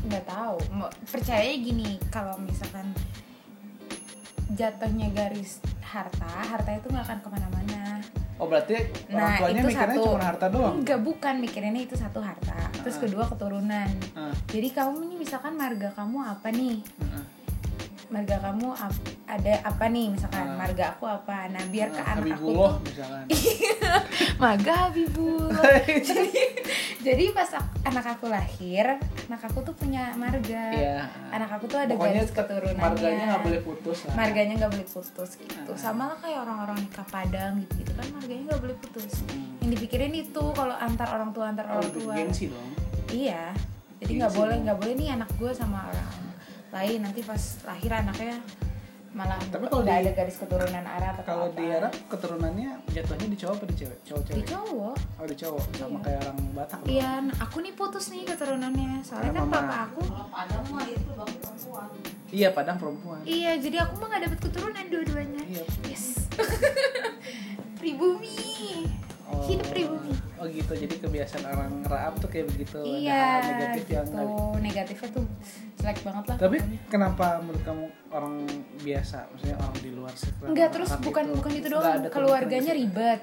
nggak 0.00 0.24
tahu 0.24 0.56
percaya 1.06 1.52
gini 1.52 2.00
kalau 2.08 2.32
misalkan 2.40 2.88
jatuhnya 4.50 5.12
garis 5.12 5.60
harta 5.82 6.24
harta 6.24 6.70
itu 6.72 6.88
nggak 6.88 7.04
akan 7.04 7.18
ke 7.20 7.28
mana-mana 7.28 7.79
Oh, 8.40 8.48
berarti 8.48 8.72
orang 8.72 9.12
nah 9.12 9.36
tuanya 9.36 9.60
itu 9.60 9.68
mikirnya 9.68 9.94
satu. 9.94 10.04
cuma 10.08 10.24
harta 10.24 10.46
doang. 10.48 10.74
enggak 10.74 11.00
bukan. 11.00 11.34
Mikirinnya 11.38 11.82
itu 11.82 11.94
satu 11.94 12.18
harta. 12.18 12.56
Terus 12.74 12.96
Ah. 12.96 13.00
kedua 13.02 13.24
keturunan. 13.26 13.90
Ah, 14.12 14.32
jadi 14.46 14.68
kamu 14.70 14.98
nih 15.06 15.18
misalkan 15.18 15.52
marga 15.54 15.88
kamu 15.90 16.18
apa 16.18 16.48
nih? 16.50 16.76
Ah, 17.04 17.24
marga 18.08 18.36
kamu 18.40 18.66
ap- 18.72 18.96
ada 19.28 19.54
apa 19.62 19.84
nih? 19.86 20.06
Misalkan 20.10 20.42
Ah. 20.42 20.56
marga 20.56 20.84
aku 20.90 21.04
apa? 21.04 21.38
Nah 21.46 21.62
biar 21.68 21.88
ke 21.88 22.00
ah, 22.00 22.10
anak 22.10 22.24
aku 22.32 22.48
Habibullah 22.48 22.72
tuh. 22.72 22.82
misalkan. 22.82 23.24
marga 24.42 24.72
Habibullah. 24.80 25.62
Jadi 26.08 26.40
jadi 27.00 27.24
pas 27.30 27.48
ak- 27.50 27.80
anak 27.82 28.06
aku 28.10 28.26
lahir 28.26 28.84
anak 29.26 29.42
aku 29.42 29.62
tuh 29.62 29.72
punya 29.72 30.12
marga. 30.14 30.64
Iya. 30.70 31.08
anak 31.30 31.50
aku 31.50 31.64
tuh 31.66 31.78
ada 31.78 31.92
Pokoknya 31.92 32.20
garis 32.20 32.32
keturunannya. 32.32 32.82
marganya 32.82 33.24
nggak 33.26 33.42
boleh 33.42 33.60
putus 33.62 33.98
lah. 34.02 34.12
Marganya 34.14 34.54
nggak 34.56 34.70
boleh 34.70 34.86
putus 34.86 35.30
gitu. 35.34 35.56
Ah. 35.66 35.78
sama 35.78 36.02
lah 36.06 36.18
kayak 36.18 36.38
orang-orang 36.40 36.76
nikah 36.78 37.06
padang 37.06 37.52
gitu 37.58 37.72
gitu 37.78 37.92
kan 37.92 38.06
marganya 38.10 38.42
nggak 38.46 38.60
boleh 38.60 38.76
putus. 38.78 39.12
Hmm. 39.24 39.56
yang 39.60 39.70
dipikirin 39.70 40.12
itu 40.12 40.44
kalau 40.50 40.74
antar 40.74 41.08
orang 41.10 41.30
tua 41.30 41.44
antar 41.46 41.64
Oh, 41.66 41.72
orang 41.74 41.84
lebih 41.86 42.02
tua. 42.02 42.14
gengsi 42.16 42.44
dong. 42.46 42.68
Iya. 43.08 43.42
Jadi 43.98 44.12
nggak 44.16 44.32
boleh 44.32 44.56
nggak 44.60 44.78
boleh 44.78 44.94
nih 44.94 45.08
anak 45.12 45.30
gue 45.34 45.52
sama 45.52 45.78
orang 45.86 46.08
lain. 46.70 46.98
Nanti 47.00 47.20
pas 47.22 47.42
lahir 47.64 47.92
anaknya 47.92 48.36
malah 49.10 49.42
Tapi 49.44 49.66
kalau 49.66 49.82
di- 49.82 49.90
ada 49.92 50.10
garis 50.12 50.36
keturunan 50.36 50.84
Arab 50.84 51.14
atau 51.16 51.24
kalau 51.24 51.46
apa. 51.46 51.58
di 51.58 51.64
Arab 51.68 51.92
keturunannya 52.06 52.70
jatuhnya 52.88 53.26
di 53.26 53.36
cowok 53.36 53.54
apa 53.56 53.64
di 53.66 53.74
cewek 53.74 53.98
cowok 54.00 54.20
di 54.20 54.26
cewek 54.30 54.46
cowok 54.46 54.94
oh 55.18 55.26
di 55.26 55.36
cowok 55.36 55.62
sama 55.68 55.74
Iya. 55.90 55.98
kayak 56.00 56.18
orang 56.20 56.38
Batak. 56.50 56.78
Iya, 56.84 57.10
nah, 57.20 57.36
aku 57.40 57.56
nih 57.58 57.72
putus 57.72 58.04
nih 58.08 58.22
keturunannya. 58.24 58.92
Soalnya 59.00 59.22
Karena 59.28 59.34
kan 59.36 59.44
mama- 59.44 59.60
papa 59.60 59.78
aku 59.84 60.00
iya 62.30 62.48
padang 62.48 62.76
perempuan 62.78 63.18
Iya, 63.26 63.58
jadi 63.58 63.76
aku 63.82 63.92
mah 63.96 64.06
gak 64.08 64.22
dapet 64.24 64.38
keturunan 64.40 64.84
dua-duanya. 64.86 65.42
iya 65.44 65.64
Yes. 65.84 66.30
pribumi. 67.78 68.86
Oh, 69.30 69.42
Hidup 69.42 69.66
pribumi. 69.68 70.10
oh 70.36 70.44
gitu 70.44 70.72
jadi 70.74 70.94
kebiasaan 70.96 71.44
orang 71.46 71.70
Arab 71.84 72.18
tuh 72.18 72.26
kayak 72.26 72.48
begitu 72.48 72.80
Iya, 72.80 73.38
negatif 73.46 73.84
yang 73.88 74.02
gitu. 74.04 74.16
nggak- 74.16 74.58
Negatifnya 74.60 75.08
tuh 75.12 75.24
jelek 75.76 75.98
banget 76.00 76.24
lah. 76.26 76.36
tapi 76.36 76.56
pokoknya. 76.58 76.78
kenapa 76.86 77.26
menurut 77.38 77.62
kamu 77.62 77.84
orang 78.10 78.34
biasa 78.78 79.16
maksudnya 79.26 79.56
orang 79.56 79.74
di 79.76 79.90
luar 79.90 80.12
sekitar 80.12 80.46
Enggak, 80.46 80.68
terus 80.70 80.90
Arab 80.90 81.02
bukan 81.02 81.24
bukan 81.32 81.50
itu 81.52 81.68
doang. 81.68 82.00
Keluarganya 82.06 82.72
ribet. 82.72 83.20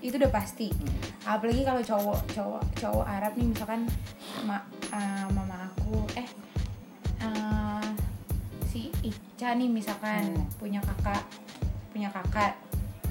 Itu 0.00 0.14
udah 0.16 0.30
pasti. 0.30 0.66
Hmm. 0.66 0.98
Apalagi 1.30 1.62
kalau 1.62 1.78
cowok 1.80 2.18
cowok 2.28 2.62
cowok 2.74 3.06
Arab 3.06 3.32
nih 3.34 3.46
misalkan 3.48 3.80
ma, 4.42 4.58
ah, 4.88 5.26
mama 5.28 5.68
aku 5.68 5.94
eh 6.14 6.26
ah, 7.20 7.86
si 8.64 8.88
Ica 9.00 9.52
nih 9.52 9.68
misalkan 9.68 10.32
Hmm. 10.32 10.48
punya 10.56 10.80
kakak 10.80 11.22
punya 11.88 12.08
kakak 12.08 12.56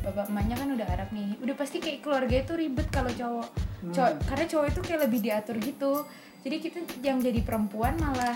bapak 0.01 0.25
emaknya 0.27 0.55
kan 0.57 0.69
udah 0.71 0.87
Arab 0.89 1.09
nih. 1.11 1.29
Udah 1.39 1.55
pasti 1.55 1.77
kayak 1.77 2.01
keluarga 2.01 2.35
itu 2.37 2.53
ribet 2.53 2.87
kalau 2.89 3.11
cowok. 3.11 3.47
Hmm. 3.81 3.93
cowok 3.93 4.11
karena 4.25 4.45
cowok 4.45 4.65
itu 4.67 4.79
kayak 4.81 5.01
lebih 5.05 5.19
diatur 5.21 5.55
gitu. 5.57 5.93
Jadi 6.41 6.55
kita 6.57 6.77
yang 7.01 7.17
jadi 7.17 7.39
perempuan 7.41 7.93
malah 7.97 8.33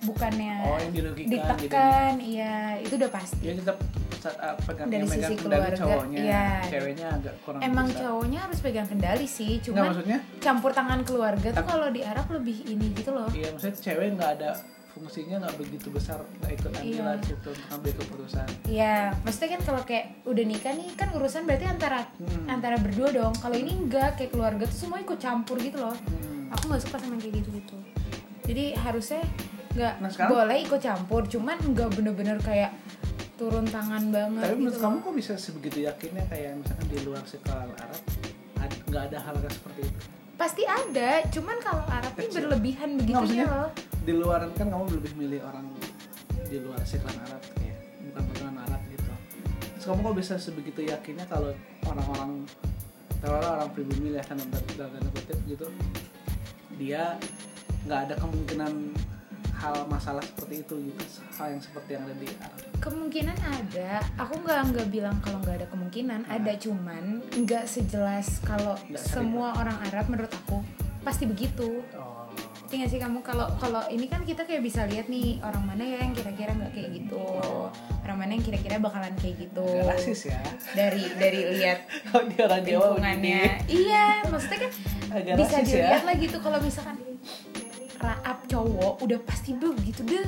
bukannya 0.00 0.54
Oh, 0.64 0.76
yang 0.76 0.92
dirugikan 0.92 1.30
ditekan. 1.56 2.12
Iya 2.18 2.54
itu 2.78 2.94
udah 2.96 3.10
pasti. 3.10 3.40
Ya 3.40 3.54
tetap 3.54 3.78
uh, 3.78 4.56
pegang 4.62 4.88
Dari 4.88 5.06
sisi 5.08 5.34
keluarga, 5.34 5.74
cowoknya. 5.74 6.18
iya. 6.18 6.46
ceweknya 6.62 7.06
agak 7.10 7.34
kurang 7.42 7.60
emang 7.60 7.86
bisa. 7.88 7.98
cowoknya 8.02 8.38
harus 8.40 8.58
pegang 8.60 8.86
kendali 8.86 9.26
sih 9.26 9.58
Nggak, 9.58 9.84
maksudnya? 9.88 10.18
campur 10.38 10.70
tangan 10.70 11.00
keluarga 11.02 11.48
tuh 11.50 11.64
kalau 11.64 11.88
di 11.88 12.00
Arab 12.02 12.26
lebih 12.30 12.56
ini 12.66 12.86
gitu 12.92 13.10
loh. 13.10 13.28
Iya 13.30 13.48
maksudnya 13.50 13.76
cewek 13.80 14.06
nggak 14.14 14.30
ada 14.38 14.50
fungsinya 14.92 15.40
nggak 15.40 15.56
begitu 15.56 15.88
besar 15.88 16.20
nggak 16.38 16.52
ikut 16.54 16.70
andil 16.70 16.92
Iya. 16.94 17.16
situ 17.18 17.48
untuk 17.48 17.68
ambil 17.72 17.92
keputusan 17.96 18.46
Iya, 18.64 18.96
maksudnya 19.20 19.50
kan 19.50 19.62
kalau 19.64 19.82
kayak 19.82 20.06
udah 20.22 20.44
nikah 20.44 20.72
nih 20.72 20.88
kan 20.92 21.08
urusan 21.12 21.42
berarti 21.42 21.66
antara 21.66 22.00
Hmm. 22.12 22.44
antara 22.46 22.76
berdua 22.76 23.08
dong. 23.10 23.32
Kalau 23.34 23.54
ini 23.54 23.72
enggak 23.74 24.16
kayak 24.16 24.30
keluarga 24.30 24.64
tuh 24.64 24.78
semua 24.78 24.98
ikut 24.98 25.16
campur 25.16 25.56
gitu 25.56 25.76
loh. 25.76 25.96
Hmm. 25.96 26.52
Aku 26.52 26.68
nggak 26.68 26.82
suka 26.82 26.96
sama 26.98 27.16
kayak 27.16 27.40
gitu 27.40 27.48
gitu. 27.54 27.76
Jadi 28.44 28.64
harusnya 28.76 29.22
nggak 29.72 29.92
Nah, 29.98 30.08
sekarang- 30.08 30.30
boleh 30.30 30.56
ikut 30.60 30.80
campur, 30.80 31.22
cuman 31.24 31.56
nggak 31.58 31.88
bener-bener 31.92 32.36
kayak 32.38 32.70
turun 33.34 33.64
tangan 33.64 34.12
banget 34.12 34.38
tapi 34.40 34.52
gitu. 34.52 34.60
menurut 34.60 34.78
kamu 34.78 34.94
loh. 34.94 35.02
kok 35.02 35.14
bisa 35.16 35.32
sebegitu 35.34 35.78
yakinnya 35.82 36.24
kayak 36.30 36.52
misalkan 36.54 36.86
di 36.86 36.98
luar 37.02 37.24
sekolah 37.24 37.64
Arab 37.74 38.00
nggak 38.86 39.02
ada 39.08 39.18
hal 39.18 39.34
seperti 39.48 39.80
itu 39.82 40.00
Pasti 40.36 40.62
ada, 40.66 41.22
cuman 41.30 41.56
kalau 41.62 41.84
Arab 41.86 42.12
Kecil. 42.18 42.50
berlebihan 42.50 42.98
maksudnya 42.98 43.46
loh. 43.46 43.70
di 44.02 44.12
luar 44.16 44.42
kan 44.58 44.66
kamu 44.66 44.84
lebih 44.98 45.12
milih 45.14 45.40
orang 45.46 45.70
di 46.50 46.58
luar 46.58 46.82
sekolah 46.82 47.14
Arab 47.30 47.42
kayak 47.54 47.78
bukan 48.10 48.22
keturunan 48.28 48.58
Arab 48.66 48.82
gitu 48.90 49.12
terus 49.78 49.84
kamu 49.86 50.00
kok 50.02 50.16
bisa 50.18 50.34
sebegitu 50.36 50.80
yakinnya 50.84 51.24
kalau 51.30 51.54
orang-orang 51.86 52.42
taruhlah 53.22 53.62
orang 53.62 53.70
pribumi 53.70 54.18
ya 54.18 54.22
kan 54.26 54.34
tanda 54.36 54.58
kutip 55.14 55.38
gitu 55.46 55.66
dia 56.74 57.14
nggak 57.86 58.00
ada 58.10 58.14
kemungkinan 58.18 58.72
hal 59.56 59.86
masalah 59.86 60.24
seperti 60.24 60.64
itu 60.64 60.74
gitu 60.90 61.04
hal 61.36 61.46
yang 61.52 61.62
seperti 61.62 61.90
yang 61.94 62.02
ada 62.08 62.16
di 62.16 62.28
Arab 62.40 62.58
Kemungkinan 62.82 63.36
ada. 63.38 64.02
Aku 64.18 64.42
nggak 64.42 64.74
nggak 64.74 64.88
bilang 64.90 65.14
kalau 65.22 65.38
nggak 65.38 65.62
ada 65.62 65.66
kemungkinan. 65.70 66.26
Nah. 66.26 66.34
Ada 66.34 66.58
cuman 66.58 67.22
nggak 67.30 67.64
sejelas 67.70 68.42
kalau 68.42 68.74
semua 68.98 69.54
orang 69.54 69.78
Arab 69.86 70.10
menurut 70.10 70.34
aku 70.34 70.58
pasti 71.06 71.30
begitu. 71.30 71.78
oh 71.94 72.22
Ngerti 72.72 72.88
nggak 72.88 72.94
sih 72.96 73.02
kamu 73.04 73.20
kalau 73.20 73.46
kalau 73.60 73.84
ini 73.92 74.08
kan 74.08 74.24
kita 74.24 74.48
kayak 74.48 74.64
bisa 74.64 74.88
lihat 74.88 75.04
nih 75.12 75.36
orang 75.44 75.60
mana 75.60 75.84
ya 75.84 76.08
yang 76.08 76.16
kira-kira 76.16 76.56
nggak 76.56 76.72
kayak 76.72 76.88
gitu. 77.04 77.20
Orang 78.00 78.16
mana 78.16 78.32
yang 78.32 78.44
kira-kira 78.48 78.80
bakalan 78.80 79.12
kayak 79.20 79.44
gitu. 79.44 79.60
agak 79.60 79.92
rasis 79.92 80.32
ya 80.32 80.40
Dari 80.72 81.04
dari 81.20 81.40
lihat 81.52 81.84
kalau 82.08 82.24
dia 82.32 82.42
orang 82.48 82.62
Jawa 82.64 82.86
lingkungannya. 82.96 83.42
Iya, 83.68 84.06
maksudnya 84.24 84.58
kan 84.64 84.72
agak 85.12 85.34
bisa 85.36 85.56
ya 85.60 85.64
dilihat 85.68 86.02
lah 86.08 86.16
gitu 86.16 86.36
kalau 86.40 86.58
misalkan 86.64 86.96
raap 88.02 88.38
cowok 88.44 88.98
udah 89.00 89.18
pasti 89.22 89.54
begitu 89.72 90.02
deh. 90.02 90.26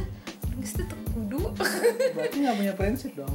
Nggak 0.54 0.86
tuh 0.86 0.98
kudu. 1.10 1.40
berarti 2.14 2.36
nggak 2.40 2.56
punya 2.56 2.72
prinsip 2.72 3.10
dong 3.12 3.34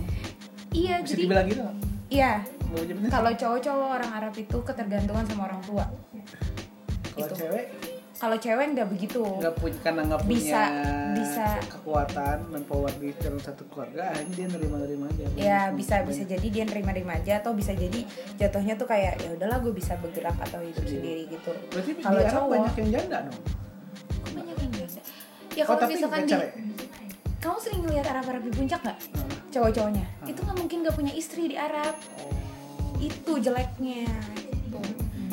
iya, 0.71 1.03
bisa 1.03 1.13
jadi 1.13 1.21
dibilang 1.21 1.47
gitu 1.47 1.63
iya. 2.07 2.33
Kalau 3.09 3.31
cowok-cowok 3.33 3.87
orang 3.91 4.11
Arab 4.13 4.33
itu 4.33 4.57
ketergantungan 4.61 5.25
sama 5.25 5.47
orang 5.47 5.61
tua. 5.61 5.85
kalau 7.09 7.25
gitu. 7.25 7.33
cewek 7.35 7.65
Kalau 8.13 8.35
cewek 8.35 8.65
nggak 8.69 8.87
begitu. 8.89 9.23
nggak 9.23 9.55
punya 9.57 9.77
karena 9.81 10.01
nggak 10.05 10.21
punya 10.21 10.37
Bisa- 10.37 10.71
bisa- 11.13 11.59
kekuatan 11.69 12.37
dan 12.45 12.61
power 12.63 12.91
di 12.93 13.09
dalam 13.15 13.39
satu 13.39 13.63
keluarga 13.65 14.11
akhirnya 14.11 14.35
dia 14.37 14.47
nerima-nerima 14.49 15.05
aja 15.07 15.23
Ya 15.33 15.59
Banyak- 15.65 15.75
bisa 15.75 15.95
bisa 16.03 16.23
jadi 16.25 16.47
dia 16.47 16.63
nerima-nerima 16.63 17.13
aja 17.15 17.33
atau 17.37 17.51
bisa 17.51 17.71
jadi 17.71 17.99
jatuhnya 18.37 18.75
tuh 18.75 18.85
kayak 18.85 19.19
ya 19.19 19.29
udahlah 19.33 19.59
gue 19.59 19.71
bisa 19.71 19.95
bergerak 19.97 20.35
atau 20.37 20.59
hidup 20.61 20.83
Iya. 20.83 20.91
sendiri 20.93 21.21
gitu. 21.27 21.51
berarti 21.69 21.91
Kalau 21.97 22.19
cowok- 22.21 22.51
banyak 22.53 22.73
yang 22.77 22.89
janda 22.93 23.17
dong 23.25 23.39
Ya 25.59 25.61
Oh, 25.61 25.67
kalau 25.67 25.79
tapi 25.81 25.93
misalkan 25.93 26.23
di 26.23 26.31
cewek. 26.31 26.51
kamu 27.37 27.57
sering 27.59 27.81
ngeliat 27.83 28.07
Arab-Arab 28.07 28.41
di 28.41 28.51
puncak 28.53 28.79
nggak? 28.81 28.97
Nah. 29.11 29.27
Cowok-cowoknya 29.49 30.05
Hmm. 30.05 30.29
itu 30.29 30.39
nggak 30.39 30.57
mungkin 30.57 30.77
nggak 30.81 30.95
punya 30.95 31.13
istri 31.13 31.43
di 31.45 31.57
Arab. 31.57 31.95
oh. 32.17 32.31
Itu 32.97 33.31
jeleknya. 33.37 34.07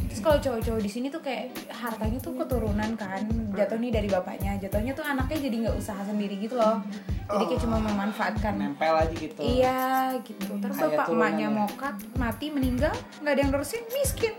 Terus 0.08 0.20
kalau 0.24 0.38
cowok-cowok 0.40 0.80
di 0.80 0.88
sini 0.88 1.06
tuh 1.06 1.20
kayak 1.20 1.52
hartanya 1.68 2.16
tuh 2.16 2.32
keturunan 2.34 2.96
kan, 2.96 3.20
jatuh 3.52 3.76
nih 3.76 3.92
dari 3.92 4.08
bapaknya, 4.08 4.56
jatuhnya 4.56 4.90
tuh 4.90 5.04
anaknya 5.04 5.38
jadi 5.42 5.56
nggak 5.60 5.76
usaha 5.76 6.00
sendiri 6.00 6.40
gitu 6.40 6.56
loh. 6.56 6.80
Jadi 7.28 7.44
kayak 7.44 7.60
cuma 7.60 7.76
memanfaatkan 7.78 8.54
nempel 8.56 8.96
aja 8.96 9.12
gitu 9.12 9.36
Iya 9.36 9.78
gitu. 10.22 10.56
Terus 10.56 10.72
bapak 10.74 11.06
emaknya 11.06 11.06
turunannya. 11.06 11.48
mokat 11.52 11.94
mati 12.16 12.46
meninggal 12.48 12.94
nggak 13.20 13.28
ada 13.28 13.40
yang 13.40 13.52
nerusin 13.52 13.82
miskin. 13.92 14.32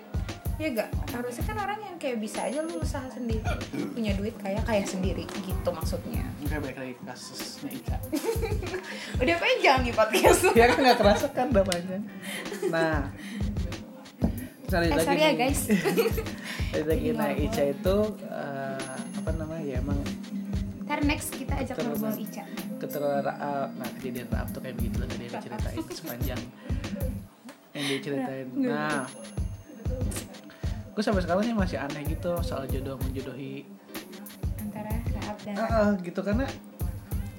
Ya 0.57 0.73
gak? 0.73 0.89
Harusnya 1.13 1.43
kan 1.45 1.57
orang 1.61 1.79
yang 1.79 1.95
kayak 1.97 2.17
bisa 2.17 2.41
aja 2.43 2.65
lu 2.65 2.81
usaha 2.81 3.05
sendiri 3.07 3.45
punya 3.93 4.09
duit 4.13 4.33
kayak 4.37 4.65
kayak 4.65 4.85
sendiri 4.85 5.21
gitu 5.45 5.69
maksudnya. 5.69 6.25
Oke 6.41 6.57
balik 6.57 6.77
lagi 6.77 6.93
ke 6.93 7.03
kasusnya 7.05 7.69
Ica 7.71 7.97
Udah 9.21 9.35
panjang 9.37 9.79
nih 9.83 9.93
podcast. 9.93 10.41
ya 10.53 10.65
kan 10.65 10.77
nggak 10.79 10.97
kerasa 10.97 11.27
kan 11.29 11.45
udah 11.51 11.61
panjang 11.61 12.01
nah 12.67 13.05
sorry 14.65 14.87
Eh 14.87 14.95
lagi 14.95 15.05
sorry 15.05 15.21
ya 15.21 15.31
guys. 15.33 15.61
Lagi 16.89 17.07
nah 17.11 17.29
Ngobrol. 17.29 17.45
Ica 17.45 17.63
itu 17.67 17.97
eh, 18.27 18.91
apa 19.13 19.29
namanya 19.33 19.63
ya 19.63 19.77
emang 19.77 19.99
Ntar 20.83 20.99
next 21.03 21.29
kita 21.31 21.53
ajak 21.53 21.75
ngobrol 21.79 22.15
Ica. 22.15 22.43
keterlaluan 22.77 23.23
Raab 23.23 23.69
nah 23.75 23.89
kejadian 23.93 24.27
Raab 24.27 24.47
tuh 24.49 24.59
kayak 24.59 24.75
begitu 24.75 24.95
lah 24.97 25.07
tadi 25.07 25.21
dia 25.21 25.39
ceritain 25.45 25.79
sepanjang 25.91 26.41
yang 27.71 27.85
dia 27.85 27.99
ceritain 27.99 28.47
nah 28.57 29.03
gue 30.97 31.03
sampai 31.03 31.21
sekarang 31.21 31.43
sih 31.43 31.53
masih 31.53 31.77
aneh 31.77 32.01
gitu 32.07 32.33
soal 32.41 32.65
jodoh 32.65 32.97
menjodohi 32.99 33.69
Antara 34.57 34.89
Raab 34.89 35.37
dan 35.39 35.53
Ah, 35.55 35.69
ah, 35.69 35.89
gitu 36.01 36.19
karena 36.19 36.49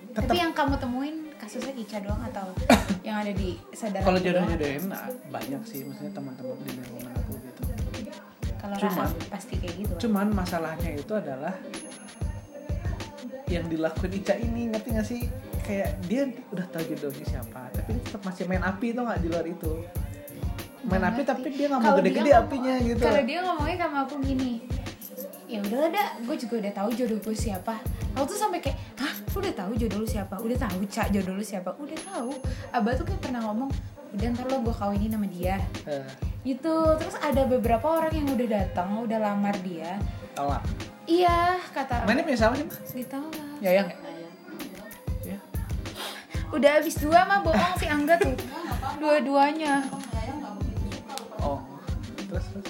tetap 0.09 0.23
Tapi 0.25 0.37
yang 0.39 0.53
kamu 0.53 0.75
temuin 0.79 1.17
kasusnya 1.35 1.75
Ica 1.75 1.99
doang 1.99 2.23
atau 2.25 2.47
yang 3.07 3.19
ada 3.19 3.33
di 3.33 3.59
saudara? 3.73 3.99
kalau 4.01 4.19
jodoh 4.21 4.47
jodohin 4.47 4.83
nah, 4.87 5.11
banyak 5.29 5.63
sih 5.65 5.83
maksudnya 5.83 6.13
teman-teman 6.13 6.55
di 6.61 6.71
lingkungan 6.73 7.11
aku 7.13 7.33
gitu 7.41 7.63
Kalau 8.59 8.75
Cuman- 8.77 9.19
pasti 9.29 9.55
kayak 9.57 9.75
gitu. 9.77 9.91
kan? 9.91 10.01
cuman 10.01 10.27
masalahnya 10.33 10.91
itu 10.93 11.13
adalah 11.13 11.55
yang 13.49 13.67
dilakuin 13.67 14.13
Ica 14.15 14.35
ini 14.37 14.69
ngerti 14.69 14.89
gak 14.93 15.07
sih 15.09 15.21
kayak 15.65 15.99
dia 16.05 16.31
udah 16.49 16.67
tahu 16.69 16.85
jodohnya 16.87 17.27
siapa 17.27 17.61
tapi 17.73 17.91
dia 17.93 18.03
tetap 18.05 18.23
masih 18.23 18.45
main 18.47 18.63
api 18.63 18.93
tuh 18.93 19.03
nggak 19.03 19.19
di 19.19 19.29
luar 19.29 19.47
itu 19.47 19.73
main 20.89 21.05
api 21.05 21.23
tapi 21.23 21.49
dia 21.53 21.67
nggak 21.69 21.81
mau 21.85 21.95
gede-gede 22.01 22.31
apinya 22.35 22.75
gitu 22.81 23.03
Kalau 23.05 23.23
dia 23.23 23.39
ngomongnya 23.45 23.77
sama 23.85 23.99
aku 24.09 24.15
gini, 24.25 24.53
ya 25.47 25.59
udah 25.63 25.89
dah, 25.93 26.09
gue 26.25 26.37
juga 26.41 26.55
udah 26.65 26.73
tahu 26.73 26.89
jodoh 26.97 27.19
gue 27.21 27.37
siapa. 27.37 27.75
Aku 28.17 28.25
tuh 28.27 28.39
sampai 28.41 28.59
kayak, 28.65 28.77
hah, 28.99 29.13
lu 29.33 29.37
udah 29.45 29.55
tahu 29.55 29.73
jodoh 29.77 29.99
lu 30.03 30.09
siapa? 30.09 30.35
Udah 30.41 30.57
tahu 30.59 30.81
cak 30.89 31.09
jodoh 31.15 31.35
lu 31.37 31.45
siapa? 31.45 31.71
Udah 31.79 31.99
tahu. 32.03 32.33
Abah 32.73 32.93
tuh 32.97 33.05
kayak 33.07 33.21
pernah 33.23 33.41
ngomong, 33.47 33.71
udah 34.17 34.27
ntar 34.35 34.47
lo 34.49 34.65
gue 34.65 34.75
kawinin 34.75 35.13
sama 35.13 35.29
dia. 35.29 35.57
Eh, 35.87 36.05
Gitu. 36.47 36.77
Terus 36.97 37.17
ada 37.21 37.45
beberapa 37.45 37.85
orang 37.85 38.15
yang 38.15 38.29
udah 38.33 38.49
datang, 38.49 38.89
udah 39.05 39.19
lamar 39.21 39.53
dia, 39.61 40.01
tolak 40.39 40.63
iya 41.09 41.57
kata 41.73 42.05
Mainnya 42.05 42.23
punya 42.23 42.39
siapa 42.39 42.55
sih? 42.55 42.67
Mah? 42.69 42.79
ditolak 42.95 43.59
ya? 43.65 43.83
Ya. 45.25 45.39
udah 46.53 46.71
habis 46.79 46.97
dua 47.01 47.25
mah 47.27 47.41
bohong 47.43 47.75
si 47.81 47.87
Angga 47.89 48.21
tuh 48.21 48.37
dua-duanya. 49.01 49.85
Terus 52.29 52.47
terus. 52.47 52.67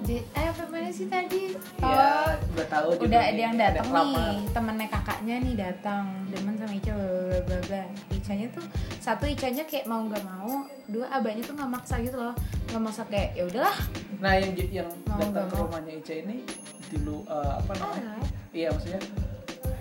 J- 0.00 0.24
eh 0.30 0.46
apa 0.46 0.64
mana 0.64 0.88
sih 0.88 1.04
tadi 1.04 1.52
Ya, 1.76 2.32
udah 2.32 2.66
tahu 2.66 2.88
udah 2.98 3.20
ada 3.20 3.40
yang 3.42 3.56
datang 3.56 3.84
nih 3.84 4.24
temennya 4.48 4.88
kakaknya 4.88 5.36
nih 5.38 5.54
datang 5.58 6.04
demen 6.28 6.54
sama 6.54 6.72
Ica 6.72 6.92
bla 6.94 7.38
bla 7.44 7.58
bla 7.62 7.82
Icanya 8.08 8.46
tuh 8.48 8.64
satu 8.98 9.26
Icanya 9.26 9.62
kayak 9.62 9.84
mau 9.84 10.00
nggak 10.02 10.24
mau 10.24 10.64
dua 10.86 11.12
abahnya 11.12 11.42
tuh 11.42 11.52
nggak 11.52 11.70
maksa 11.70 12.00
gitu 12.00 12.16
loh 12.16 12.32
nggak 12.68 12.80
maksa 12.80 13.02
kayak 13.04 13.36
ya 13.36 13.44
udahlah 13.44 13.76
Nah, 14.16 14.32
yang 14.34 14.50
yang 14.72 14.88
Mau 15.04 15.18
datang 15.20 15.44
ke 15.46 15.56
rumahnya 15.58 15.92
Ica 15.94 16.14
ini 16.16 16.36
di 16.88 16.96
lu 16.98 17.20
eh, 17.22 17.52
apa 17.54 17.70
namanya? 17.74 18.00
Alright. 18.16 18.32
Iya, 18.50 18.68
maksudnya 18.72 19.00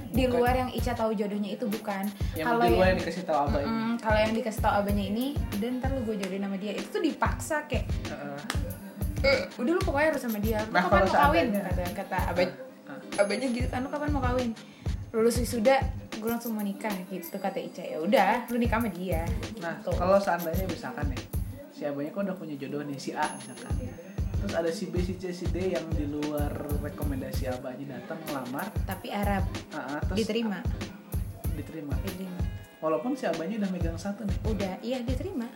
di 0.07 0.23
Bukan. 0.23 0.33
luar 0.35 0.55
yang 0.57 0.71
Ica 0.71 0.91
tahu 0.91 1.11
jodohnya 1.13 1.49
itu 1.51 1.65
bukan 1.67 2.03
yang 2.33 2.47
kalau 2.47 2.63
di 2.63 2.73
luar 2.73 2.85
yang 2.85 2.89
yang 2.89 2.99
dikasih 2.99 3.23
tahu 3.23 3.37
abah 3.39 3.59
ini. 3.59 3.69
Mm, 3.69 3.93
kalau 3.97 4.19
yang 4.19 4.33
dikasih 4.33 4.61
tahu 4.61 4.73
abahnya 4.75 5.05
ini 5.05 5.25
udah 5.53 5.69
ntar 5.77 5.89
lu 5.89 6.01
gue 6.03 6.15
jodohin 6.17 6.41
sama 6.41 6.57
dia 6.57 6.73
itu 6.73 6.87
tuh 6.89 7.01
dipaksa 7.01 7.57
kayak 7.65 7.85
Heeh. 8.07 8.39
"Eh, 9.27 9.39
udah 9.59 9.71
lu 9.75 9.81
pokoknya 9.83 10.07
harus 10.09 10.23
sama 10.23 10.39
dia. 10.39 10.59
Lu 10.63 10.71
Nah, 10.71 10.81
kapan 10.87 11.01
mau 11.03 11.15
kawin? 11.19 11.47
kata 11.51 11.83
kata 11.93 12.17
abah 12.31 12.45
Ah. 12.87 13.21
abahnya 13.21 13.47
gitu 13.51 13.67
kan 13.67 13.79
lu 13.83 13.89
kapan 13.91 14.09
mau 14.09 14.23
kawin? 14.23 14.49
Lulus 15.11 15.35
wisuda 15.37 15.75
gue 16.17 16.29
langsung 16.29 16.55
mau 16.55 16.63
nikah 16.63 16.91
gitu 17.07 17.35
kata 17.37 17.59
Ica. 17.59 17.83
Ya 17.83 17.97
udah 17.99 18.31
lu 18.47 18.57
nikah 18.57 18.79
sama 18.79 18.89
dia. 18.89 19.27
Nah, 19.59 19.75
gitu. 19.77 19.91
kalau 19.93 20.17
seandainya 20.17 20.65
misalkan 20.65 21.05
nih, 21.11 21.21
si 21.69 21.83
abahnya 21.83 22.09
kan 22.09 22.21
udah 22.25 22.35
punya 22.35 22.55
jodoh 22.55 22.81
nih 22.81 22.95
si 22.95 23.11
A 23.11 23.27
misalkan. 23.35 23.73
Terus 24.37 24.53
ada 24.53 24.69
si 24.69 24.85
B, 24.87 25.01
si 25.01 25.17
C, 25.17 25.33
si 25.33 25.49
D 25.49 25.73
yang 25.73 25.81
di 25.91 26.05
luar 26.05 26.53
rekomendasi 26.79 27.49
abahnya 27.49 27.97
datang 27.97 28.21
melamar, 28.23 28.69
tapi 28.85 29.09
Arab 29.09 29.41
ah, 29.73 29.97
ah, 29.97 29.99
terus 30.05 30.21
diterima. 30.21 30.61
Diterima. 31.53 31.93
diterima. 32.05 32.37
Walaupun 32.77 33.17
si 33.17 33.25
abahnya 33.25 33.57
udah 33.57 33.71
megang 33.73 33.97
satu 33.97 34.21
nih, 34.21 34.37
udah 34.45 34.73
iya 34.79 35.01
diterima. 35.01 35.49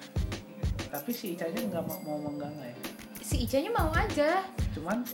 Tapi 0.89 1.13
si 1.13 1.37
Icanya 1.37 1.61
nggak 1.61 1.83
mau 1.85 2.17
mau 2.17 2.33
nggak 2.33 2.51
ya. 2.57 2.75
Si 3.21 3.37
Icanya 3.39 3.69
mau 3.69 3.89
aja 3.91 4.41
Cuman, 4.71 5.05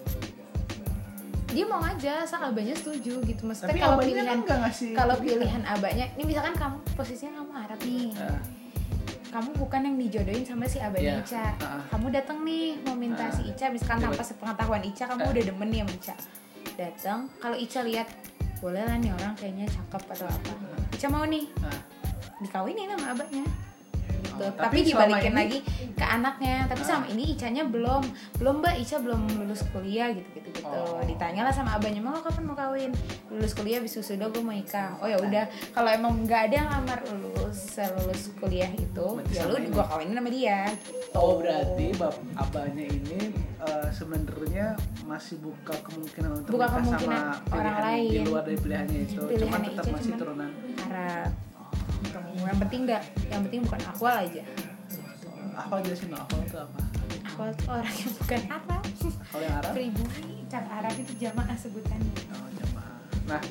dia 1.48 1.64
mau 1.64 1.80
aja 1.80 2.22
asal 2.22 2.44
abahnya 2.44 2.74
setuju 2.74 3.20
gitu 3.22 3.42
maksudnya 3.44 3.70
tapi 3.70 3.80
kalau 3.80 3.96
abahnya 3.96 4.14
pilihan 4.14 4.40
kan 4.42 4.58
ngasih. 4.64 4.92
kalau 4.94 5.16
pilihan. 5.18 5.62
abahnya 5.64 6.06
ini 6.14 6.24
misalkan 6.26 6.54
kamu 6.54 6.78
posisinya 6.94 7.34
kamu 7.38 7.52
Arab 7.58 7.80
nih 7.82 8.10
Ah, 8.18 8.42
kamu 9.30 9.50
bukan 9.56 9.82
yang 9.82 9.96
dijodohin 9.98 10.44
sama 10.44 10.66
si 10.66 10.78
abahnya 10.78 11.14
Iya. 11.14 11.22
Ica 11.22 11.46
Ah. 11.58 11.82
kamu 11.90 12.08
datang 12.12 12.38
nih 12.42 12.66
mau 12.82 12.96
minta 12.96 13.24
Ah. 13.24 13.32
si 13.32 13.42
Ica 13.46 13.66
misalkan 13.68 13.98
Coba. 13.98 14.08
tanpa 14.12 14.24
sepengetahuan 14.24 14.82
Ica 14.82 15.04
kamu 15.06 15.22
Ah. 15.22 15.32
udah 15.32 15.44
demen 15.46 15.68
nih 15.68 15.80
sama 15.82 15.94
Ica 15.94 16.16
datang 16.76 17.20
kalau 17.38 17.56
Ica 17.56 17.80
lihat 17.82 18.08
boleh 18.58 18.82
lah 18.82 18.96
nih 18.96 19.12
orang 19.14 19.34
kayaknya 19.34 19.66
cakep 19.68 20.04
atau 20.12 20.28
apa 20.28 20.52
Ica 20.92 21.08
mau 21.08 21.24
nih 21.24 21.46
ah. 21.60 21.80
dikawinin 22.40 22.88
sama 22.92 23.08
abahnya 23.14 23.44
gitu. 24.10 24.26
Oh, 24.38 24.52
tapi, 24.52 24.60
tapi 24.60 24.78
dibalikin 24.86 25.32
ini- 25.32 25.40
lagi 25.40 25.60
ke 25.92 26.06
anaknya 26.06 26.56
tapi 26.66 26.84
sama 26.84 27.06
ini 27.08 27.24
Icanya 27.28 27.66
belum 27.66 28.06
belum 28.38 28.56
mbak 28.60 28.76
Ica 28.78 28.98
belum 28.98 29.22
lulus 29.36 29.66
kuliah 29.68 30.10
gitu 30.12 30.30
gitu 30.32 30.50
gitu 30.54 30.62
Oh. 30.64 31.02
ditanyalah 31.02 31.50
sama 31.50 31.74
abahnya 31.74 32.00
mau 32.00 32.14
kapan 32.18 32.44
mau 32.44 32.54
kawin 32.54 32.94
lulus 33.28 33.52
kuliah 33.52 33.80
bisa 33.80 33.98
sudah 34.00 34.28
gue 34.28 34.40
mau 34.40 34.52
nikah 34.52 34.94
oh 34.98 35.06
ya 35.06 35.18
udah 35.18 35.44
kalau 35.72 35.90
emang 35.90 36.22
nggak 36.22 36.42
ada 36.48 36.56
yang 36.56 36.70
lamar 36.70 37.00
lulus 37.08 37.60
lulus 37.98 38.30
kuliah 38.36 38.70
itu 38.70 39.08
Berarti 39.18 39.34
ya 39.34 39.44
lu 39.44 39.58
gue 39.58 39.84
kawinin 39.84 40.14
sama 40.14 40.30
dia 40.30 40.60
gitu. 40.78 41.16
Oh 41.16 41.32
berarti 41.36 41.86
bap 41.96 42.16
abahnya 42.38 42.86
ini 42.86 43.20
eh, 43.60 43.90
sebenarnya 43.90 44.66
masih 45.04 45.40
buka 45.40 45.74
kemungkinan 45.82 46.30
untuk 46.38 46.52
Buka 46.54 46.68
kemungkinan 46.70 47.02
sama 47.02 47.18
orang 47.50 47.74
pilihan 47.74 47.74
di 47.74 47.82
lain. 48.14 48.26
luar 48.28 48.44
dari 48.44 48.58
pilihannya 48.60 49.00
itu, 49.02 49.18
cuman 49.18 49.30
Pilihannya 49.32 49.70
tetap 49.72 49.84
Ica 49.84 49.92
masih 49.92 50.06
cuman- 50.06 50.20
turunan. 50.20 50.50
Arab. 50.84 51.32
Yang 52.48 52.60
penting 52.60 52.82
nggak 52.84 53.02
yang 53.28 53.42
penting 53.44 53.62
bukan 53.62 53.82
akwal 53.86 54.16
aja 54.18 54.44
Apa 55.54 55.82
jelasin 55.82 56.10
no? 56.10 56.18
Apa 56.18 56.36
itu 56.40 56.58
apa? 56.58 56.80
akwal 57.24 57.50
tuh 57.52 57.68
orang 57.72 57.92
yang 57.94 58.12
bukan 58.16 58.42
Arab 58.48 58.84
Kalau 59.28 59.44
yang 59.44 59.56
Arab? 59.58 59.72
pribumi 59.74 60.36
cara 60.46 60.68
Arab 60.76 60.94
itu 60.96 61.14
jamaah 61.18 61.56
sebutannya 61.56 62.14
Oh, 62.30 62.48
jamaah. 62.56 62.98
Nah, 63.28 63.42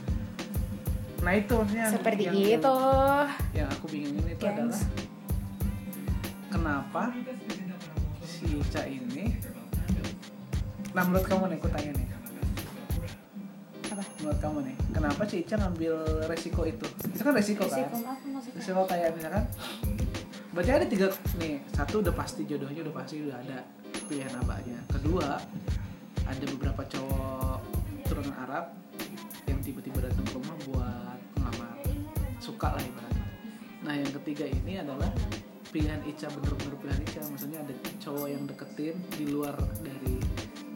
nah 1.20 1.32
itu 1.32 1.54
maksudnya 1.54 1.86
seperti 1.88 2.22
yang, 2.24 2.36
itu 2.38 2.76
Yang, 2.78 3.28
yang 3.54 3.68
aku 3.68 3.84
bingungin 3.86 4.24
itu 4.28 4.40
Gengs. 4.40 4.56
adalah 4.56 4.80
kenapa 6.48 7.02
si 8.22 8.46
Ica 8.56 8.82
ini 8.84 9.24
Nah 10.90 11.04
menurut 11.04 11.28
kamu 11.28 11.52
nih, 11.52 11.58
aku 11.58 11.68
tanya 11.68 11.92
nih 11.92 12.06
apa 13.96 14.04
Menurut 14.20 14.38
kamu 14.44 14.58
nih, 14.68 14.76
kenapa 14.92 15.22
si 15.24 15.36
Ica 15.40 15.56
ngambil 15.56 15.94
resiko 16.28 16.62
itu? 16.68 16.86
Itu 17.08 17.22
kan 17.24 17.32
resiko, 17.32 17.64
Risiko 17.64 17.96
kan? 17.96 18.12
apa 18.12 18.26
maksudnya? 18.28 18.60
Resiko 18.60 18.82
kayak 18.84 19.10
misalkan 19.16 19.44
Berarti 20.52 20.70
ada 20.72 20.86
tiga 20.88 21.06
nih 21.40 21.54
Satu 21.72 21.94
udah 22.04 22.14
pasti 22.16 22.42
jodohnya 22.44 22.80
udah 22.84 22.94
pasti 22.96 23.14
udah 23.24 23.36
ada 23.40 23.58
pilihan 24.08 24.32
abahnya 24.36 24.78
Kedua 24.92 25.40
Ada 26.28 26.44
beberapa 26.52 26.82
cowok 26.84 27.58
turunan 28.04 28.36
Arab 28.44 28.76
Yang 29.48 29.72
tiba-tiba 29.72 29.98
datang 30.04 30.24
ke 30.28 30.32
rumah 30.36 30.56
buat 30.68 31.18
ngelamar 31.40 31.76
Suka 32.40 32.76
lah 32.76 32.84
ibaratnya 32.84 33.26
Nah 33.80 33.94
yang 33.96 34.12
ketiga 34.20 34.44
ini 34.44 34.76
adalah 34.76 35.08
Pilihan 35.72 36.00
Ica 36.08 36.28
bener-bener 36.32 36.76
pilihan 36.84 37.00
Ica 37.04 37.20
Maksudnya 37.32 37.58
ada 37.64 37.74
cowok 38.00 38.28
yang 38.28 38.44
deketin 38.44 38.96
Di 39.16 39.24
luar 39.28 39.56
dari 39.80 40.20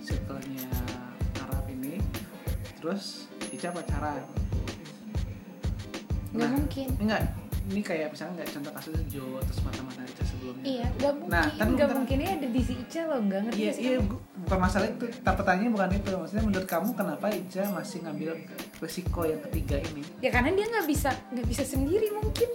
circle-nya 0.01 0.70
Terus 2.81 3.05
Ica 3.51 3.69
pacaran 3.71 4.25
Nggak 6.31 6.41
Nah, 6.41 6.51
mungkin. 6.55 6.87
Enggak, 6.97 7.21
ini 7.67 7.81
kayak 7.81 8.09
misalnya 8.09 8.33
nggak 8.37 8.51
contoh 8.55 8.73
kasusnya 8.73 9.03
Jo 9.09 9.25
terus 9.41 9.61
mata-mata 9.61 10.01
Ica 10.01 10.23
sebelumnya. 10.25 10.63
Iya, 10.65 10.87
nggak 10.93 11.13
mungkin. 11.13 11.33
Nah, 11.33 11.45
kan 11.51 11.67
nggak 11.67 11.75
bentar. 11.83 11.97
mungkinnya 11.97 12.29
ada 12.33 12.47
di 12.47 12.61
si 12.61 12.75
Ica 12.77 13.01
loh, 13.05 13.19
nggak 13.21 13.41
ngerti 13.45 13.59
Iya, 13.61 13.73
sih 13.75 13.83
iya, 13.85 13.99
bu- 13.99 14.23
bukan 14.41 14.59
masalah 14.61 14.87
itu. 14.89 15.05
Tapi 15.11 15.35
pertanyaannya 15.37 15.73
bukan 15.73 15.91
itu. 15.93 16.11
Maksudnya 16.15 16.45
menurut 16.45 16.67
kamu 16.67 16.89
kenapa 16.95 17.27
Ica 17.29 17.63
masih 17.69 17.99
ngambil 18.01 18.31
resiko 18.79 19.21
yang 19.25 19.41
ketiga 19.45 19.77
ini? 19.85 20.03
Ya 20.21 20.31
karena 20.31 20.51
dia 20.53 20.67
nggak 20.69 20.87
bisa 20.87 21.11
nggak 21.29 21.47
bisa 21.47 21.63
sendiri 21.65 22.09
mungkin 22.13 22.49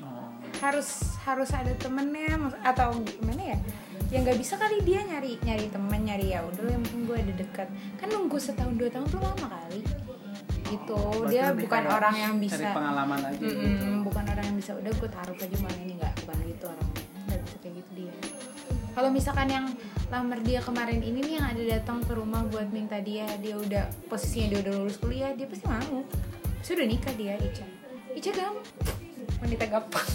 Oh, 0.00 0.32
harus 0.58 0.88
harus 1.20 1.50
ada 1.52 1.72
temennya 1.76 2.34
atau 2.62 2.88
gimana 3.04 3.42
ya? 3.46 3.58
Ya 4.10 4.18
nggak 4.26 4.42
bisa 4.42 4.58
kali 4.58 4.82
dia 4.82 5.06
nyari 5.06 5.38
nyari 5.46 5.70
temen 5.70 6.02
nyari 6.02 6.34
ya 6.34 6.42
udah 6.42 6.66
yang 6.66 6.82
penting 6.82 7.06
gue 7.06 7.14
ada 7.14 7.34
dekat. 7.38 7.68
Kan 7.94 8.10
nunggu 8.10 8.42
setahun 8.42 8.74
dua 8.74 8.90
tahun 8.90 9.06
tuh 9.06 9.22
lama 9.22 9.46
kali. 9.46 9.86
Gitu. 10.66 10.98
Berarti 10.98 11.30
dia 11.30 11.44
bukan 11.54 11.82
orang 11.86 12.14
yang 12.18 12.34
Cari 12.42 12.46
bisa. 12.50 12.74
pengalaman 12.74 13.18
aja 13.22 13.38
gitu. 13.38 13.54
Mm-mm, 13.54 14.02
bukan 14.02 14.24
orang 14.26 14.44
yang 14.50 14.56
bisa. 14.58 14.72
Udah 14.74 14.92
gue 14.98 15.08
taruh 15.14 15.36
aja 15.38 15.56
malah 15.62 15.78
ini 15.78 15.94
nggak 15.94 16.12
bukan 16.26 16.36
gitu 16.42 16.64
orangnya. 16.66 17.02
Nggak 17.30 17.38
bisa 17.46 17.56
kayak 17.62 17.74
gitu 17.78 17.90
dia. 17.94 18.14
Kalau 18.90 19.10
misalkan 19.14 19.46
yang 19.46 19.66
lamar 20.10 20.38
dia 20.42 20.58
kemarin 20.58 20.98
ini 20.98 21.18
nih 21.22 21.34
yang 21.38 21.46
ada 21.46 21.62
datang 21.78 22.02
ke 22.02 22.10
rumah 22.10 22.42
buat 22.50 22.66
minta 22.74 22.98
dia 22.98 23.30
dia 23.38 23.54
udah 23.54 23.86
posisinya 24.10 24.58
dia 24.58 24.58
udah 24.66 24.72
lulus 24.74 24.98
kuliah 24.98 25.30
dia 25.38 25.46
pasti 25.46 25.70
mau. 25.70 26.02
Sudah 26.66 26.82
nikah 26.82 27.14
dia 27.14 27.38
Ica. 27.38 27.62
Ica 28.10 28.30
gampang 28.34 28.66
wanita 29.38 29.64
gampang. 29.70 30.06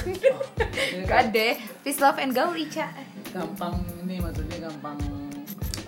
Gak 1.08 1.32
deh. 1.32 1.56
Peace 1.80 2.04
love 2.04 2.20
and 2.20 2.36
gaul 2.36 2.52
Ica 2.52 3.15
Gampang 3.36 3.76
ini 4.08 4.16
maksudnya 4.24 4.58
gampang 4.64 4.98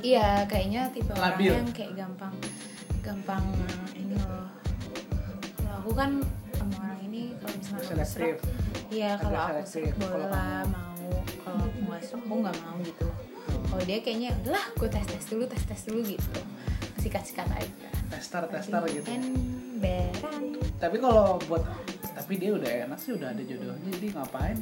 iya 0.04 0.44
kayaknya 0.46 0.92
tipe 0.92 1.12
orang 1.16 1.40
Labil. 1.40 1.52
yang 1.56 1.70
kayak 1.72 1.94
gampang 1.96 2.34
gampang 3.02 3.46
ini 3.96 4.16
loh. 4.20 4.52
Kalau 5.56 5.76
aku 5.80 5.92
kan 5.96 6.12
sama 6.54 6.76
orang 6.84 7.00
ini 7.08 7.22
kalau 7.40 7.56
misalnya 7.56 8.04
aku 8.04 8.28
Iya 8.92 9.12
kalau 9.16 9.40
aku 9.48 9.80
Kalau 9.96 10.28
lah 10.28 10.64
mau 10.68 11.08
kalau 11.40 11.64
aku 11.64 11.80
nggak 11.88 12.02
serak 12.04 12.24
aku 12.28 12.36
nggak 12.44 12.58
mau 12.68 12.78
gitu. 12.84 13.08
Kalau 13.48 13.84
dia 13.88 13.98
kayaknya 14.04 14.30
udahlah 14.44 14.66
gue 14.76 14.90
tes 14.92 15.06
tes 15.08 15.26
dulu 15.32 15.44
tes 15.48 15.64
tes 15.64 15.82
dulu 15.88 16.00
gitu. 16.04 16.40
Sikat 17.00 17.24
sikat 17.24 17.48
aja. 17.56 17.88
Tester 18.12 18.44
tester 18.52 18.82
gitu. 18.92 19.08
emberan 19.08 20.44
Tapi 20.84 20.98
kalau 21.00 21.40
buat 21.48 21.64
tapi 22.18 22.34
dia 22.42 22.52
udah 22.58 22.72
enak 22.90 22.98
sih 22.98 23.14
udah 23.14 23.30
ada 23.30 23.44
jodohnya 23.46 23.90
jadi 23.94 24.08
ngapain? 24.18 24.58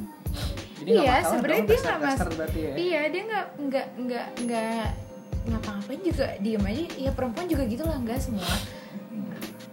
Jadi 0.76 0.90
iya 0.92 1.14
sebenarnya 1.24 1.64
dia 1.64 1.78
nggak 1.80 1.98
mas 2.04 2.20
ya. 2.52 2.72
iya 2.76 3.00
dia 3.08 3.22
nggak 3.24 3.46
nggak 3.64 3.86
nggak 3.96 4.26
nggak 4.44 4.88
ngapa-ngapain 5.48 6.00
juga 6.04 6.26
diem 6.44 6.64
aja. 6.68 6.84
Ya 7.00 7.10
perempuan 7.16 7.46
juga 7.48 7.64
gitu 7.64 7.82
lah 7.88 7.96
nggak 7.96 8.18
semua. 8.20 8.52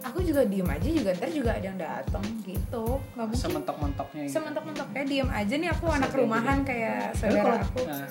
Aku 0.04 0.24
juga 0.24 0.48
diem 0.48 0.68
aja 0.68 0.88
juga 0.88 1.10
ntar 1.12 1.28
juga 1.28 1.50
ada 1.52 1.66
yang 1.68 1.76
datang 1.76 2.24
gitu. 2.48 2.84
Nggak 3.12 3.26
mungkin. 3.28 3.44
Sementok-mentoknya 3.44 4.22
gitu. 4.24 4.32
sementok-mentoknya 4.32 5.02
diem 5.04 5.30
aja 5.30 5.54
nih 5.60 5.70
aku 5.76 5.86
anak 5.92 6.10
rumahan 6.16 6.58
kayak 6.64 7.12
saudara 7.12 7.60
aku. 7.60 7.84
Nah, 7.84 8.08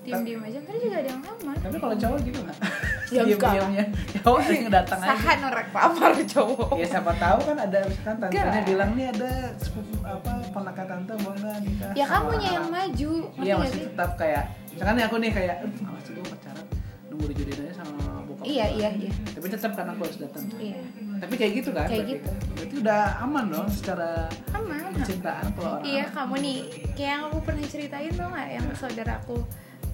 diem 0.00 0.20
diem 0.22 0.40
aja 0.40 0.58
ntar 0.60 0.74
juga 0.74 0.96
ada 0.96 1.08
yang 1.08 1.20
lamar 1.20 1.54
tapi 1.56 1.76
kalau 1.76 1.94
cowok 1.94 2.18
gitu 2.22 2.38
nggak? 2.40 2.58
Ya 3.10 3.20
lah. 3.20 3.26
Diam-diamnya. 3.26 3.84
Cowok 4.16 4.40
yang 4.46 4.70
datang 4.70 4.98
aja. 4.98 5.10
sahan 5.12 5.38
norek 5.40 5.68
lamar 5.70 6.10
cowok 6.16 6.72
Ya 6.72 6.86
siapa 6.88 7.12
tahu 7.14 7.38
kan 7.42 7.56
ada 7.58 7.78
misalkan 7.84 8.16
tantenya 8.22 8.62
bilang 8.64 8.90
nih 8.92 9.06
ada 9.10 9.30
sepupu 9.56 9.94
apa 10.00 10.32
ponakan 10.48 10.86
tante 10.86 11.12
mau 11.18 11.32
nggak 11.32 11.56
nikah. 11.60 11.92
ya 11.92 12.04
kamunya 12.06 12.50
yang 12.50 12.66
maju 12.68 13.12
Iya 13.36 13.54
masih 13.56 13.72
sih? 13.72 13.82
tetap 13.86 14.10
kayak 14.14 14.44
misalkan 14.70 14.94
aku 15.00 15.16
nih 15.18 15.30
kayak 15.30 15.54
"Eh, 15.60 15.84
awas 15.84 16.02
sih 16.02 16.12
gue 16.12 16.24
pacaran 16.24 16.64
nunggu 17.06 17.24
dijodohin 17.28 17.60
aja 17.60 17.74
sama 17.76 17.98
bokap 18.22 18.44
iya 18.46 18.66
iya 18.70 18.88
iya 18.96 19.10
tapi 19.28 19.46
tetap 19.46 19.70
kan 19.74 19.86
aku 19.88 20.00
harus 20.00 20.16
datang 20.16 20.44
iya 20.56 20.78
tapi 21.18 21.34
kayak 21.34 21.52
gitu 21.56 21.70
kan 21.70 21.84
Kayak 21.84 22.06
gitu. 22.08 22.30
berarti 22.54 22.74
udah 22.78 23.02
aman 23.20 23.44
dong 23.46 23.68
secara 23.68 24.30
aman 24.54 24.80
percintaan 24.94 25.44
kalau 25.52 25.70
orang 25.74 25.84
Iya 25.84 26.04
kamu 26.08 26.34
nih 26.38 26.58
kayak 26.94 27.10
yang 27.10 27.22
aku 27.26 27.38
pernah 27.42 27.64
ceritain 27.66 28.10
tuh 28.10 28.24
nggak 28.24 28.48
yang 28.48 28.66
saudara 28.72 29.12
aku 29.18 29.36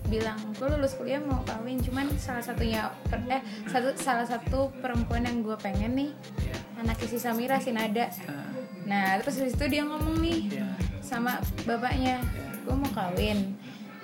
bilang 0.06 0.38
gue 0.52 0.68
lulus 0.68 0.94
kuliah 0.94 1.18
mau 1.18 1.42
kawin 1.42 1.78
cuman 1.78 2.06
salah 2.16 2.40
satunya 2.40 2.80
per- 3.04 3.26
eh 3.26 3.38
satu 3.66 3.90
salah 3.94 4.22
satu 4.22 4.70
perempuan 4.76 5.22
yang 5.22 5.40
gue 5.40 5.56
pengen 5.56 5.92
nih 5.92 6.10
Iya. 6.38 6.56
anaknya 6.78 7.06
si 7.06 7.18
Samira 7.18 7.56
si 7.58 7.70
Nada 7.70 8.06
Ah, 8.24 8.50
nah 8.82 9.18
terus 9.18 9.38
habis 9.38 9.52
itu 9.52 9.66
dia 9.68 9.82
ngomong 9.82 10.18
nih 10.18 10.40
iya. 10.52 10.68
sama 11.00 11.36
bapaknya 11.62 12.22
gue 12.62 12.72
mau 12.72 12.90
kawin 12.90 13.54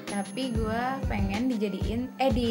tapi 0.04 0.50
gue 0.50 0.80
pengen 1.06 1.48
dijadiin 1.48 2.10
eh 2.16 2.30
di 2.30 2.48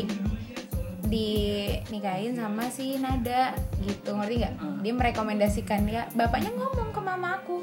dinikahin 1.03 2.33
sama 2.33 2.67
si 2.67 2.95
Nada 2.95 3.51
gitu 3.79 4.09
ngerti 4.11 4.35
nggak 4.39 4.53
Hmm. 4.55 4.79
dia 4.79 4.93
merekomendasikan 4.93 5.79
dia 5.83 6.07
bapaknya 6.11 6.53
ngomong 6.53 6.89
ke 6.89 6.99
mama 6.99 7.35
aku 7.35 7.59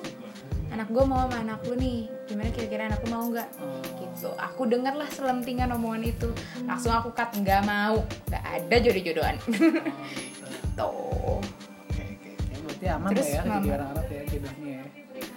anak 0.79 0.89
gue 0.89 1.05
mau 1.05 1.19
sama 1.21 1.37
anak 1.43 1.59
lu 1.65 1.75
nih 1.75 1.99
gimana 2.25 2.51
kira-kira 2.51 2.87
anak 2.87 3.03
lu 3.03 3.09
mau 3.11 3.27
nggak 3.27 3.49
Oh. 3.59 3.83
gitu 3.99 4.31
aku 4.33 4.63
denger 4.65 4.95
lah 4.95 5.09
selentingan 5.09 5.75
omongan 5.75 6.07
itu 6.07 6.31
langsung 6.63 6.93
aku 6.93 7.11
cut 7.11 7.35
nggak 7.35 7.63
mau 7.63 7.99
nggak 8.25 8.45
ada 8.47 8.77
jodoh-jodohan 8.79 9.37
Oh, 9.43 9.51
gitu. 9.51 10.47
tuh 10.73 11.43
Oke, 11.91 12.03
oke, 12.07 12.31
oke. 12.31 12.55
berarti 12.63 12.87
aman 12.89 13.09
Terus 13.11 13.27
ya 13.27 13.41
jadi 13.43 13.69
orang 13.73 13.91
Arab 13.91 14.07
ya 14.09 14.23
jodohnya 14.25 14.71
ya 14.71 14.85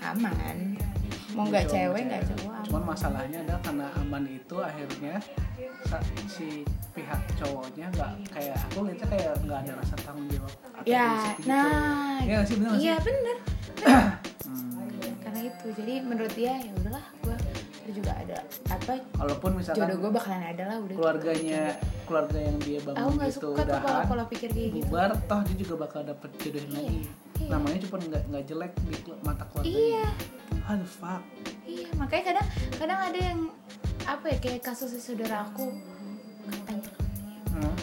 aman 0.08 0.56
mau 1.32 1.44
nggak 1.48 1.66
cewek 1.66 2.02
nggak 2.06 2.24
cowok 2.28 2.46
aman. 2.46 2.62
cuman 2.62 2.84
masalahnya 2.86 3.38
adalah 3.42 3.62
karena 3.62 3.88
aman 3.98 4.24
itu 4.28 4.56
akhirnya 4.60 5.16
si 6.28 6.48
pihak 6.92 7.22
cowoknya 7.36 7.86
nggak 7.90 8.12
kayak 8.30 8.56
aku 8.62 8.78
lihatnya 8.86 9.08
kayak 9.10 9.32
nggak 9.42 9.60
ada 9.60 9.72
rasa 9.74 9.96
tanggung 10.00 10.28
jawab 10.30 10.54
ya 10.84 11.10
gitu. 11.34 11.50
nah 11.50 12.20
Iya 12.20 12.30
nggak 12.32 12.46
sih, 12.46 12.56
bener 12.56 12.74
iya 12.78 12.96
bener 13.02 13.38
Hmm. 13.82 14.14
karena 15.62 15.70
itu 15.70 15.82
jadi 15.82 15.94
menurut 16.02 16.34
dia 16.34 16.54
ya 16.58 16.72
udahlah 16.74 17.06
gue 17.22 17.38
juga 17.92 18.12
ada 18.16 18.38
apa 18.72 18.94
Walaupun 19.20 19.52
misalkan 19.60 19.84
jodoh 19.84 19.98
gue 20.00 20.12
bakalan 20.16 20.44
ada 20.48 20.64
lah 20.64 20.78
udah 20.80 20.96
keluarganya 20.96 21.62
keluarga 22.08 22.38
yang 22.40 22.58
dia 22.64 22.78
aku 22.80 22.88
bangun 22.90 23.12
nggak 23.14 23.30
itu 23.30 23.36
suka 23.36 23.46
tuh 23.46 23.54
kalau 23.54 23.82
udahan 23.84 24.08
pola 24.08 24.26
pikir 24.32 24.50
kayak 24.50 24.70
gitu. 24.72 24.86
bubar 24.88 25.12
toh 25.28 25.42
dia 25.44 25.56
juga 25.60 25.74
bakal 25.86 26.02
dapet 26.08 26.30
jodohin 26.40 26.70
Iya, 26.72 26.80
lagi. 26.82 27.02
iya. 27.38 27.50
namanya 27.52 27.78
cuma 27.84 27.96
nggak 28.00 28.24
nggak 28.32 28.44
jelek 28.48 28.72
di 28.80 28.96
mata 29.22 29.44
keluarganya. 29.52 29.78
Iya. 29.78 30.06
Aduh 30.72 30.88
fuck. 30.90 31.22
Iya 31.68 31.88
makanya 32.00 32.24
kadang 32.32 32.48
kadang 32.80 33.00
ada 33.02 33.20
yang 33.20 33.40
apa 34.08 34.26
ya 34.34 34.38
kayak 34.40 34.62
kasusnya 34.66 35.02
saudara 35.02 35.38
aku 35.46 35.66
katanya. 36.48 36.90
Hmm. 37.52 37.76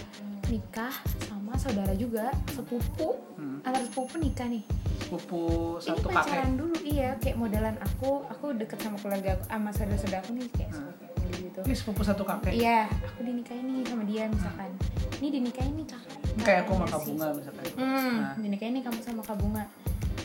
Nikah 0.48 0.92
sama 1.22 1.52
saudara 1.54 1.92
juga 1.92 2.28
sepupu. 2.48 3.16
Hmm. 3.34 3.60
antar 3.60 3.82
sepupu 3.82 4.16
nikah 4.16 4.46
nih. 4.46 4.64
Sepupu 4.98 5.40
ini 5.74 5.84
satu 5.86 6.00
kakek. 6.04 6.16
pacaran 6.18 6.52
dulu 6.54 6.76
iya. 6.82 7.10
Kayak 7.16 7.36
modelan 7.36 7.76
aku 7.78 8.10
aku 8.26 8.46
deket 8.54 8.78
sama 8.78 8.96
keluarga 8.96 9.34
aku 9.34 9.44
sama 9.46 9.68
saudara 9.70 9.96
saudara 9.96 10.20
aku 10.20 10.30
nih 10.32 10.46
kayak 10.50 10.70
Hmm. 10.70 10.80
sepupu 10.90 11.04
gitu. 11.30 11.60
Ini 11.62 11.74
sepupu 11.74 12.00
satu 12.02 12.22
kakek? 12.22 12.52
Iya 12.54 12.80
aku 13.04 13.20
dinikahin 13.22 13.64
nih 13.66 13.84
sama 13.84 14.02
dia 14.02 14.24
misalkan. 14.26 14.70
Ini 15.18 15.28
dinikahin 15.32 15.74
nih 15.74 15.86
kak. 15.86 16.02
Ini 16.06 16.42
kayak 16.42 16.60
aku 16.60 16.70
sama 16.70 16.84
kakaknya 16.84 16.94
Kak 16.94 17.02
Bunga 17.06 17.28
misalkan. 17.34 17.64
Hmm, 17.74 18.14
Nah. 18.16 18.34
dinikahin 18.36 18.72
nih 18.72 18.82
kamu 18.82 18.98
sama 19.00 19.22
kak 19.22 19.36
bunga. 19.36 19.64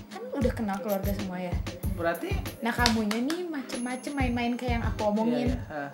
Kan 0.09 0.21
udah 0.31 0.51
kenal 0.53 0.77
keluarga 0.79 1.11
semua 1.11 1.37
ya? 1.37 1.55
Berarti 1.93 2.29
nah 2.59 2.71
kamunya 2.71 3.19
nih 3.19 3.45
macem-macem 3.45 4.11
main-main 4.11 4.53
kayak 4.53 4.73
yang 4.73 4.85
aku 4.85 5.01
omongin. 5.05 5.47
Iya, 5.49 5.57
iya. 5.59 5.69
Ah. 5.69 5.89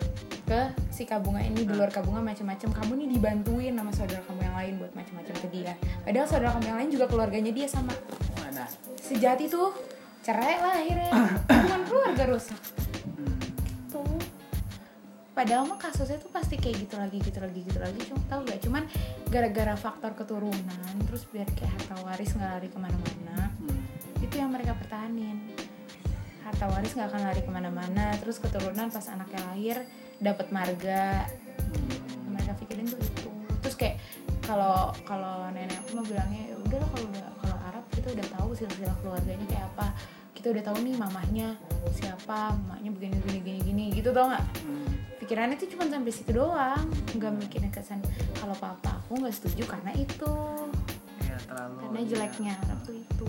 Ke 0.49 0.61
si 0.89 1.05
kabunga 1.05 1.45
ini 1.45 1.61
di 1.61 1.69
luar 1.69 1.93
kabunga 1.93 2.25
macem-macem 2.25 2.73
kamu 2.73 3.05
nih 3.05 3.07
dibantuin 3.13 3.73
sama 3.77 3.93
saudara 3.93 4.25
kamu 4.25 4.41
yang 4.41 4.55
lain 4.57 4.73
buat 4.81 4.91
macem-macem 4.97 5.35
ke 5.45 5.47
dia. 5.53 5.73
Padahal 6.01 6.25
saudara 6.25 6.49
kamu 6.57 6.65
yang 6.73 6.77
lain 6.81 6.89
juga 6.89 7.05
keluarganya 7.05 7.51
dia 7.53 7.67
sama. 7.69 7.93
Mana? 8.41 8.65
Sejati 8.97 9.45
tuh 9.45 9.69
cerai 10.25 10.57
lah 10.57 10.73
akhirnya. 10.81 11.11
Hubungan 11.53 11.81
keluarga 11.85 12.23
rusak. 12.33 12.57
Tuh. 13.93 14.17
Padahal 15.37 15.69
mah 15.69 15.77
kasusnya 15.77 16.17
tuh 16.17 16.33
pasti 16.33 16.57
kayak 16.57 16.81
gitu 16.81 16.95
lagi 16.97 17.17
gitu 17.21 17.39
lagi 17.39 17.59
gitu 17.61 17.77
lagi. 17.77 17.99
Cuma 18.09 18.19
tahu 18.25 18.41
gak 18.49 18.59
cuman 18.65 18.83
gara-gara 19.29 19.77
faktor 19.77 20.17
keturunan 20.17 20.93
terus 21.05 21.29
biar 21.29 21.45
kayak 21.53 21.77
harta 21.77 21.95
waris 22.01 22.33
nggak 22.33 22.49
lari 22.57 22.67
ke 22.73 22.79
mana-mana 22.81 23.53
Hmm. 23.61 23.81
itu 24.25 24.35
yang 24.41 24.49
mereka 24.49 24.73
pertahanin. 24.73 25.53
Harta 26.41 26.65
waris 26.73 26.97
nggak 26.97 27.13
akan 27.13 27.21
lari 27.21 27.41
ke 27.45 27.51
mana-mana 27.53 28.17
terus 28.17 28.41
keturunan 28.41 28.89
pas 28.89 29.05
anaknya 29.13 29.41
lahir 29.53 29.77
dapat 30.19 30.47
marga. 30.51 31.25
Hmm. 31.25 32.31
mereka 32.35 32.51
pikirin 32.59 32.85
tuh 32.87 32.99
itu. 32.99 33.29
Terus 33.63 33.75
kayak 33.75 33.95
kalau 34.43 34.91
kalau 35.07 35.47
nenek 35.51 35.77
aku 35.85 35.99
mah 35.99 36.05
bilangnya 36.07 36.43
ya 36.53 36.55
udah 36.57 36.77
lah 36.81 36.89
kalau 36.91 37.07
udah 37.07 37.25
kalau 37.41 37.57
Arab 37.71 37.83
kita 37.93 38.07
udah 38.15 38.27
tahu 38.37 38.49
silsilah 38.55 38.95
keluarganya 39.01 39.45
kayak 39.47 39.65
apa. 39.75 39.87
Kita 40.35 40.55
udah 40.55 40.63
tahu 40.71 40.77
nih 40.87 40.95
mamahnya 40.95 41.47
siapa 41.91 42.55
mamanya 42.55 42.89
begini 42.95 43.15
gini 43.23 43.39
gini 43.43 43.59
gini. 43.63 43.85
Gitu 43.95 44.09
tau 44.11 44.29
nggak? 44.31 44.45
Hmm. 44.63 44.87
pikirannya 45.19 45.61
tuh 45.61 45.69
cuma 45.75 45.83
sampai 45.85 46.11
situ 46.15 46.31
doang. 46.31 46.85
Nggak 47.15 47.31
mikirin 47.39 47.71
kesan 47.71 47.99
kalau 48.39 48.55
papa 48.57 49.03
aku 49.03 49.19
nggak 49.19 49.35
setuju 49.35 49.67
karena 49.67 49.91
itu. 49.95 50.35
Ya 51.27 51.37
terlalu 51.45 51.75
karena 51.85 51.99
jeleknya 52.07 52.53
Arab 52.65 52.79
tuh 52.87 52.95
itu. 52.97 53.27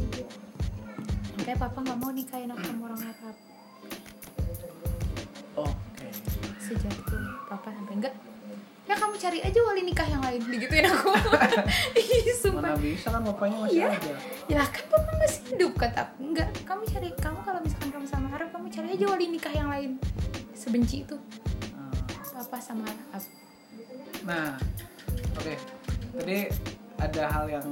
Makanya 1.36 1.58
papa 1.60 1.78
nggak 1.82 1.98
mau 1.98 2.10
nikahin 2.14 2.50
aku 2.54 2.62
sama 2.64 2.82
orang 2.88 3.02
Arab 3.04 3.49
sejak 6.70 6.94
itu 6.94 7.16
papa 7.50 7.74
sampai 7.74 7.94
enggak. 7.98 8.14
Ya 8.86 8.98
kamu 8.98 9.14
cari 9.22 9.38
aja 9.38 9.60
wali 9.62 9.82
nikah 9.86 10.06
yang 10.06 10.22
lain 10.22 10.40
digituin 10.50 10.86
aku. 10.86 11.10
Ih, 12.00 12.34
sumpah. 12.34 12.74
Mana 12.74 12.78
bisa 12.78 13.06
kan 13.10 13.22
bapaknya 13.22 13.58
masih 13.62 13.78
Iya. 13.78 13.88
ada. 13.94 14.14
Ya 14.50 14.62
kan 14.66 14.84
papa 14.86 15.10
masih 15.18 15.40
hidup 15.54 15.72
kata 15.74 15.98
aku. 16.06 16.14
Enggak 16.22 16.48
kamu 16.62 16.82
cari 16.86 17.08
kamu 17.14 17.38
kalau 17.42 17.60
misalkan 17.62 17.90
kamu 17.90 18.06
sama 18.06 18.26
Arab 18.34 18.48
kamu 18.50 18.66
cari 18.70 18.88
aja 18.94 19.04
wali 19.06 19.26
nikah 19.30 19.54
yang 19.54 19.68
lain. 19.70 19.90
Sebenci 20.54 21.02
itu. 21.02 21.16
Hmm. 21.74 21.94
papa 22.40 22.56
sama 22.62 22.86
Arab 22.86 23.22
nah 24.20 24.52
oke. 25.34 25.54
Tadi 26.20 26.38
ada 27.00 27.22
hal 27.32 27.44
yang 27.48 27.66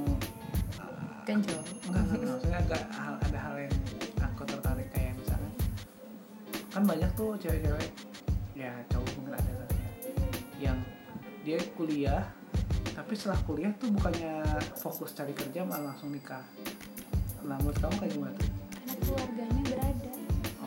uh, 0.81 1.29
enggak 1.29 1.45
enggak. 1.45 2.25
maksudnya 2.25 2.59
agak 2.63 2.83
hal, 2.89 3.13
ada 3.21 3.37
hal 3.37 3.55
yang 3.59 3.75
aku 4.17 4.41
tertarik 4.49 4.89
kayak 4.89 5.13
misalnya 5.13 5.51
kan 6.73 6.83
banyak 6.85 7.09
tuh 7.13 7.37
cewek-cewek 7.37 7.89
ya 8.59 8.75
cowok 8.91 9.09
mungkin 9.15 9.33
ada 9.39 9.51
kali 9.55 9.75
ya, 9.79 9.89
yang 10.59 10.77
dia 11.47 11.57
kuliah 11.79 12.23
tapi 12.91 13.15
setelah 13.15 13.39
kuliah 13.47 13.71
tuh 13.79 13.87
bukannya 13.95 14.43
fokus 14.75 15.15
cari 15.15 15.31
kerja 15.31 15.63
malah 15.63 15.95
langsung 15.95 16.11
nikah. 16.11 16.43
Nah 17.47 17.55
menurut 17.63 17.79
kamu 17.79 17.95
kayak 17.95 18.11
gimana 18.11 18.33
tuh? 18.35 18.49
Karena 18.51 18.93
keluarganya 18.99 19.61
berada. 19.63 20.09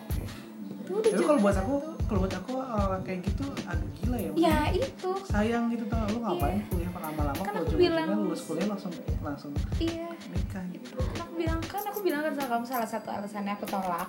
Oke. 0.00 0.22
Udah 0.88 1.10
tapi 1.12 1.22
kalau 1.28 1.40
buat 1.44 1.56
aku 1.60 1.74
kalau 2.08 2.18
buat 2.24 2.34
aku 2.40 2.52
orang 2.56 3.02
kayak 3.04 3.20
gitu 3.28 3.44
agak 3.68 3.88
gila 4.00 4.16
ya 4.16 4.30
ya 4.32 4.58
itu. 4.72 5.10
Sayang 5.28 5.68
gitu 5.76 5.84
tau. 5.92 6.08
Lu 6.08 6.18
ngapain 6.24 6.56
Iya. 6.56 6.64
kuliah 6.72 6.90
lama-lama? 7.04 7.42
Kan 7.44 7.52
kalau 7.52 7.66
cuma 7.68 7.80
bilang- 7.84 8.08
lulus 8.16 8.42
kuliah 8.48 8.66
langsung 8.72 8.92
langsung 9.20 9.52
iya. 9.76 10.08
nikah 10.32 10.64
gitu. 10.72 10.96
Kan 10.96 11.20
aku 11.28 11.34
bilang 11.36 11.60
kan 11.60 11.84
aku 11.84 12.00
bilang 12.00 12.20
kan 12.24 12.32
sama 12.32 12.48
kamu 12.48 12.64
salah 12.64 12.88
satu 12.88 13.08
alasannya 13.12 13.52
aku 13.60 13.66
tolak. 13.68 14.08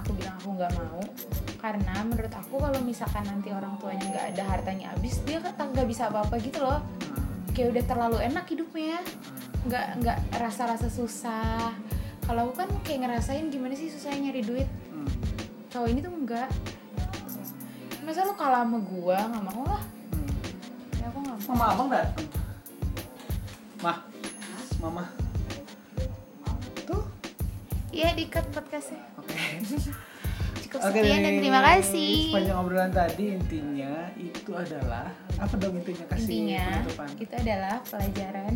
Aku 0.00 0.10
bilang 0.16 0.34
aku 0.40 0.48
nggak 0.56 0.72
mau 0.80 1.04
karena 1.60 1.94
menurut 2.08 2.32
aku 2.32 2.56
kalau 2.56 2.80
misalkan 2.80 3.20
nanti 3.28 3.52
orang 3.52 3.76
tuanya 3.76 4.08
nggak 4.08 4.26
ada 4.32 4.42
hartanya 4.48 4.96
habis 4.96 5.20
dia 5.28 5.44
kan 5.44 5.68
nggak 5.76 5.84
bisa 5.84 6.08
apa-apa 6.08 6.40
gitu 6.40 6.64
loh 6.64 6.80
kayak 7.52 7.76
udah 7.76 7.84
terlalu 7.84 8.16
enak 8.24 8.48
hidupnya 8.48 8.96
hmm. 9.04 9.68
nggak 9.68 9.86
nggak 10.00 10.18
rasa-rasa 10.40 10.88
susah 10.88 11.76
kalau 12.24 12.48
aku 12.48 12.64
kan 12.64 12.70
kayak 12.80 13.04
ngerasain 13.04 13.52
gimana 13.52 13.76
sih 13.76 13.92
susahnya 13.92 14.32
nyari 14.32 14.40
duit 14.40 14.68
cowok 15.68 15.88
ini 15.92 16.00
tuh 16.00 16.12
enggak 16.16 16.48
masa 18.00 18.24
lu 18.24 18.34
kalah 18.34 18.64
sama 18.64 18.80
gua 18.80 19.18
nggak 19.28 19.44
mau 19.52 19.62
lah 19.68 19.84
ya 20.96 21.04
aku 21.12 21.18
nggak 21.20 21.38
mau 21.44 21.48
Mama 21.50 21.66
abang 21.74 21.88
datang. 21.90 22.28
Mah, 23.80 23.98
mama. 24.78 25.04
Tuh. 26.86 27.02
iya 27.90 28.14
dikat 28.14 28.46
podcastnya 28.54 29.02
Oke. 29.18 29.36
cukup 30.70 30.86
Oke, 30.86 31.02
sekian 31.02 31.20
dan 31.26 31.34
terima 31.42 31.60
kasih. 31.66 32.14
Sepanjang 32.30 32.58
obrolan 32.62 32.92
tadi 32.94 33.24
intinya 33.34 33.94
itu 34.14 34.50
adalah 34.54 35.10
apa 35.34 35.54
dong 35.58 35.74
intinya 35.82 36.06
kasih 36.14 36.22
intinya 36.30 36.64
penutupan. 36.70 37.08
itu 37.18 37.34
adalah 37.34 37.74
pelajaran. 37.82 38.52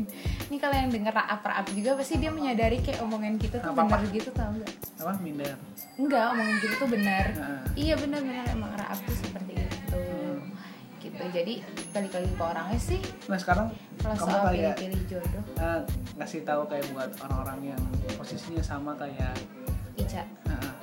Ini 0.48 0.56
kalau 0.56 0.76
yang 0.80 0.88
denger 0.88 1.12
raap-raap 1.12 1.66
juga 1.76 1.90
pasti 2.00 2.14
dia 2.16 2.32
menyadari 2.32 2.80
kayak 2.80 3.04
omongan 3.04 3.36
kita 3.36 3.60
tuh 3.60 3.76
bener 3.76 4.00
gitu 4.08 4.30
tau 4.32 4.48
nggak? 4.48 4.72
Apa? 5.04 5.12
Minder? 5.20 5.54
enggak 5.98 6.26
omongan 6.32 6.56
kita 6.64 6.74
tuh 6.80 6.88
bener. 6.88 7.26
Nah, 7.36 7.60
iya 7.76 7.94
bener-bener 8.00 8.44
emang 8.48 8.72
raap 8.72 8.98
tuh 9.04 9.16
seperti 9.18 9.52
itu. 9.60 10.02
Gitu 11.04 11.22
jadi 11.36 11.54
balik 11.92 12.12
lagi 12.16 12.30
ke 12.32 12.44
orangnya 12.48 12.80
sih. 12.80 13.00
Nah 13.28 13.36
sekarang 13.36 13.68
kalau 14.00 14.14
kamu 14.16 14.30
soal 14.32 14.44
kayak 14.48 14.56
pilih-pilih 14.56 15.02
jodoh. 15.04 15.44
Eh, 15.60 15.80
ngasih 16.16 16.40
tahu 16.48 16.62
kayak 16.64 16.86
buat 16.96 17.10
orang-orang 17.28 17.76
yang 17.76 17.82
posisinya 18.16 18.64
sama 18.64 18.96
kayak 18.96 19.36
Ica 19.98 20.22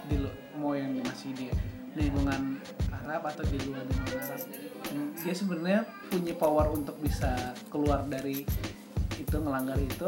di 0.05 0.15
lu 0.17 0.29
mau 0.55 0.71
yang 0.71 0.91
masih 0.99 1.31
dia 1.33 1.53
lingkungan 1.93 2.59
Arab 2.93 3.23
atau 3.25 3.43
di 3.45 3.57
luar 3.61 3.83
lingkungan 3.83 4.19
Arab 4.21 4.41
Dan 4.83 4.97
dia 5.15 5.33
sebenarnya 5.33 5.79
punya 6.07 6.33
power 6.33 6.67
untuk 6.71 6.95
bisa 6.97 7.31
keluar 7.67 8.03
dari 8.03 8.43
itu 9.15 9.35
ngelanggar 9.35 9.77
itu 9.77 10.05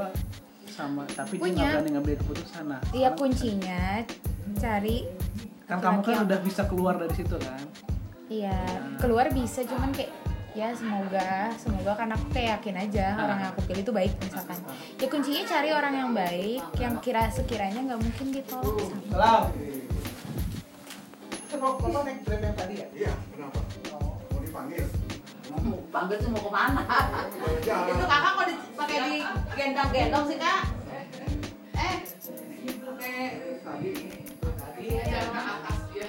sama 0.67 1.07
tapi 1.09 1.35
dia 1.35 1.41
Punya. 1.41 1.55
nggak 1.55 1.73
berani 1.73 1.89
ngambil 1.91 2.15
keputusan 2.17 2.63
nah 2.67 2.81
Iya 2.87 3.09
karena- 3.09 3.17
kuncinya 3.17 3.81
cari 4.55 4.97
kan 5.63 5.77
kamu 5.79 5.99
kan 6.01 6.15
udah 6.23 6.39
bisa 6.41 6.61
keluar 6.63 6.95
dari 6.95 7.13
situ 7.13 7.35
kan 7.35 7.63
Iya, 8.27 8.59
keluar 8.99 9.31
bisa 9.31 9.63
cuman 9.63 9.87
kayak 9.89 10.11
ya 10.51 10.67
semoga 10.73 11.47
semoga 11.55 11.95
kan 11.95 12.11
aku 12.11 12.27
kayak 12.29 12.59
yakin 12.59 12.75
aja 12.81 13.07
Ah. 13.13 13.23
orang 13.23 13.37
yang 13.39 13.49
aku 13.49 13.61
pilih 13.63 13.81
itu 13.81 13.93
baik 13.93 14.11
misalkan. 14.19 14.57
Ya 14.97 15.07
kuncinya 15.07 15.43
cari 15.45 15.69
orang 15.69 15.93
yang 15.95 16.11
baik 16.11 16.61
yang 16.75 16.93
kira 16.97 17.29
sekiranya 17.29 17.79
nggak 17.85 18.01
mungkin 18.01 18.27
ditolak 18.33 18.83
sama. 18.83 19.47
Kan 21.57 21.65
bapak 21.73 22.05
naik 22.05 22.21
grab 22.21 22.41
yang 22.45 22.53
tadi 22.53 22.75
ya? 22.77 22.87
Iya, 22.93 23.13
kenapa? 23.33 23.59
Mau 24.29 24.39
dipanggil? 24.45 24.85
mau 25.65 25.81
panggil 25.89 26.17
tuh 26.21 26.29
mau 26.29 26.41
ke 26.45 26.51
mana? 26.53 26.81
Jalan. 27.65 27.97
itu 27.97 28.05
kakak 28.05 28.31
kok 28.37 28.45
dipakai 28.45 28.97
di 29.01 29.17
gendong-gendong 29.57 30.25
sih 30.29 30.37
kak? 30.37 30.61
Eh, 31.73 31.95
pakai 32.61 33.17
Tadi. 33.65 33.89
Tadi. 34.37 34.81
ke 35.01 35.17
atas 35.17 35.77
ya. 35.97 36.07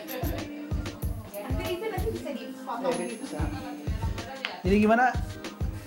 Nanti 1.33 1.65
itu 1.65 1.85
nanti 1.97 2.09
bisa 2.13 2.31
dipotong 2.37 2.95
gitu. 3.09 3.25
Jadi 4.69 4.77
gimana 4.85 5.05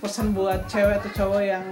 pesan 0.01 0.33
buat 0.33 0.65
cewek 0.65 1.05
atau 1.05 1.11
cowok 1.13 1.41
yang 1.45 1.65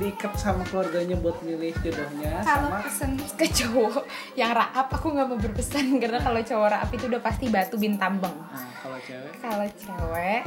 diikat 0.00 0.32
sama 0.40 0.64
keluarganya 0.64 1.20
buat 1.20 1.36
milih 1.44 1.76
jodohnya 1.84 2.40
Kalau 2.40 2.72
sama 2.72 2.78
pesan 2.80 3.10
ke 3.36 3.46
cowok 3.52 4.08
yang 4.32 4.56
raap 4.56 4.88
aku 4.88 5.12
nggak 5.12 5.28
mau 5.28 5.36
berpesan 5.36 5.92
karena 6.02 6.16
kalau 6.24 6.40
cowok 6.40 6.68
raap 6.72 6.90
itu 6.96 7.04
udah 7.12 7.20
pasti 7.20 7.52
batu 7.52 7.76
bin 7.76 8.00
tambang. 8.00 8.32
nah, 8.32 8.72
kalau 8.80 8.96
cewek 9.04 9.32
Kalau 9.44 9.66
cewek 9.76 10.42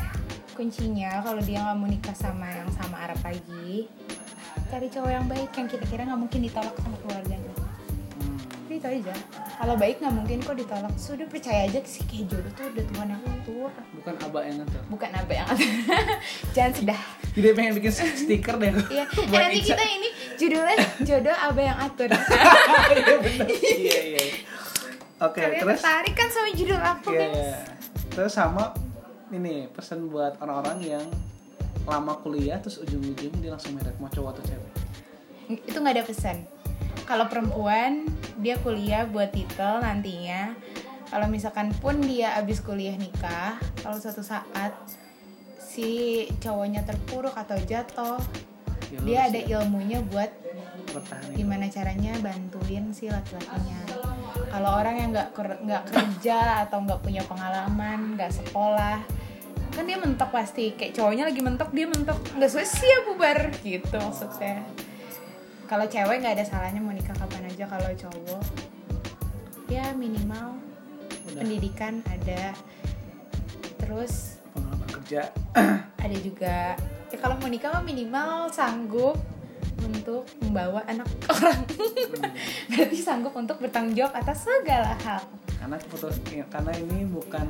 kuncinya 0.57 1.21
kalau 1.21 1.41
dia 1.41 1.61
nggak 1.61 1.77
mau 1.77 1.85
nikah 1.89 2.13
sama 2.17 2.45
yang 2.49 2.69
sama 2.73 3.05
Arab 3.05 3.21
lagi 3.21 3.89
cari 4.69 4.89
cowok 4.89 5.11
yang 5.13 5.25
baik 5.29 5.49
yang 5.53 5.67
kira-kira 5.69 6.01
nggak 6.09 6.21
mungkin 6.25 6.39
ditolak 6.49 6.73
sama 6.81 6.97
keluarganya. 7.05 7.52
Jadi 8.73 8.81
itu 8.81 9.05
aja. 9.05 9.13
Kalau 9.53 9.77
baik 9.77 10.01
nggak 10.01 10.13
mungkin 10.17 10.37
kok 10.41 10.57
ditolak. 10.57 10.93
Sudah 10.97 11.29
percaya 11.29 11.69
aja 11.69 11.77
sih 11.85 12.01
kayak 12.09 12.25
jodoh 12.25 12.51
tuh 12.57 12.65
udah 12.73 12.83
Tuhan 12.89 13.07
yang 13.13 13.21
atur. 13.21 13.69
bukan 13.93 14.13
abah 14.17 14.41
yang 14.49 14.57
ngatur. 14.57 14.81
Bukan 14.89 15.09
apa 15.13 15.29
yang 15.31 15.45
atur. 15.45 15.69
Jangan 16.57 16.73
sudah. 16.73 16.99
Jadi 17.37 17.47
pengen 17.53 17.73
bikin 17.77 17.91
stiker 17.93 18.55
deh. 18.57 18.73
Iya. 18.89 19.05
Eh, 19.13 19.29
nanti 19.29 19.59
Ica. 19.61 19.77
kita 19.77 19.83
ini 19.85 20.09
judulnya 20.41 20.75
jodoh 21.05 21.37
apa 21.37 21.61
yang 21.61 21.77
atur. 21.77 22.09
Iya 22.97 23.15
bener. 23.21 23.47
Iya 23.53 23.99
iya. 24.09 24.25
Oke 25.21 25.37
Kalian 25.37 25.61
terus. 25.61 25.77
tertarik 25.77 26.13
kan 26.17 26.27
sama 26.33 26.49
judul 26.49 26.79
aku 26.81 27.09
Iya 27.13 27.19
guys? 27.21 27.37
iya. 27.37 27.57
Terus 28.09 28.33
sama 28.33 28.63
ini 29.29 29.69
pesan 29.69 30.09
buat 30.09 30.33
orang-orang 30.41 30.81
yang 30.81 31.05
lama 31.85 32.17
kuliah 32.25 32.57
terus 32.57 32.81
ujung-ujung 32.81 33.37
dia 33.37 33.53
langsung 33.53 33.77
meret 33.77 33.93
mau 34.01 34.09
cowok 34.09 34.33
atau 34.33 34.43
cewek. 34.49 34.71
Itu 35.61 35.77
nggak 35.77 35.93
ada 35.93 36.05
pesan. 36.09 36.37
Kalau 37.03 37.27
perempuan 37.27 38.07
dia 38.39 38.57
kuliah 38.59 39.05
buat 39.05 39.31
titel 39.33 39.83
nantinya. 39.83 40.55
Kalau 41.13 41.29
misalkan 41.29 41.69
pun 41.77 42.01
dia 42.01 42.33
abis 42.41 42.65
kuliah 42.65 42.97
nikah, 42.97 43.61
kalau 43.85 44.01
suatu 44.01 44.25
saat 44.25 44.73
si 45.61 46.25
cowoknya 46.41 46.81
terpuruk 46.89 47.37
atau 47.37 47.53
jatuh, 47.61 48.17
Ya, 48.93 49.01
dia 49.01 49.19
ada 49.25 49.39
ya, 49.41 49.57
ilmunya 49.65 50.05
buat 50.05 50.29
bertahan 50.93 51.33
gimana 51.33 51.65
caranya 51.65 52.13
bantuin 52.21 52.93
si 52.93 53.09
laki-lakinya. 53.09 53.81
Kalau 54.53 54.69
orang 54.69 54.95
yang 55.01 55.09
nggak 55.09 55.29
ker- 55.33 55.61
nggak 55.65 55.83
kerja 55.89 56.69
atau 56.69 56.85
nggak 56.85 57.01
punya 57.01 57.25
pengalaman 57.25 58.13
nggak 58.13 58.29
sekolah 58.29 59.01
kan 59.73 59.89
dia 59.89 59.97
mentok 59.97 60.29
pasti. 60.29 60.77
Kayak 60.77 60.93
cowoknya 60.93 61.25
lagi 61.25 61.41
mentok 61.41 61.73
dia 61.73 61.89
mentok. 61.89 62.21
Nggak 62.37 62.51
selesai 62.53 62.85
ya 62.85 62.99
bubar 63.09 63.39
gitu 63.65 63.97
maksud 63.97 64.29
saya 64.37 64.61
kalau 65.73 65.89
cewek 65.89 66.21
nggak 66.21 66.37
ada 66.37 66.45
salahnya 66.45 66.77
mau 66.77 66.93
nikah 66.93 67.17
kapan 67.17 67.49
aja 67.49 67.65
kalau 67.65 67.89
cowok 67.97 68.45
ya 69.65 69.89
minimal 69.97 70.53
Udah. 71.25 71.41
pendidikan 71.41 71.97
ada 72.05 72.53
terus 73.81 74.37
pengalaman 74.53 74.89
kerja. 75.01 75.33
ada 76.05 76.17
juga 76.21 76.77
ya 77.09 77.17
kalau 77.17 77.41
mau 77.41 77.49
nikah 77.49 77.73
mah 77.73 77.81
minimal 77.81 78.53
sanggup 78.53 79.17
untuk 79.81 80.29
membawa 80.45 80.85
anak 80.85 81.09
orang 81.33 81.65
berarti 82.69 82.97
sanggup 83.01 83.33
untuk 83.33 83.57
bertanggung 83.57 83.97
jawab 83.97 84.13
atas 84.13 84.45
segala 84.45 84.93
hal 85.01 85.25
karena 85.57 85.81
keputus 85.81 86.21
ya, 86.29 86.45
karena 86.53 86.69
ini 86.77 87.09
bukan 87.09 87.49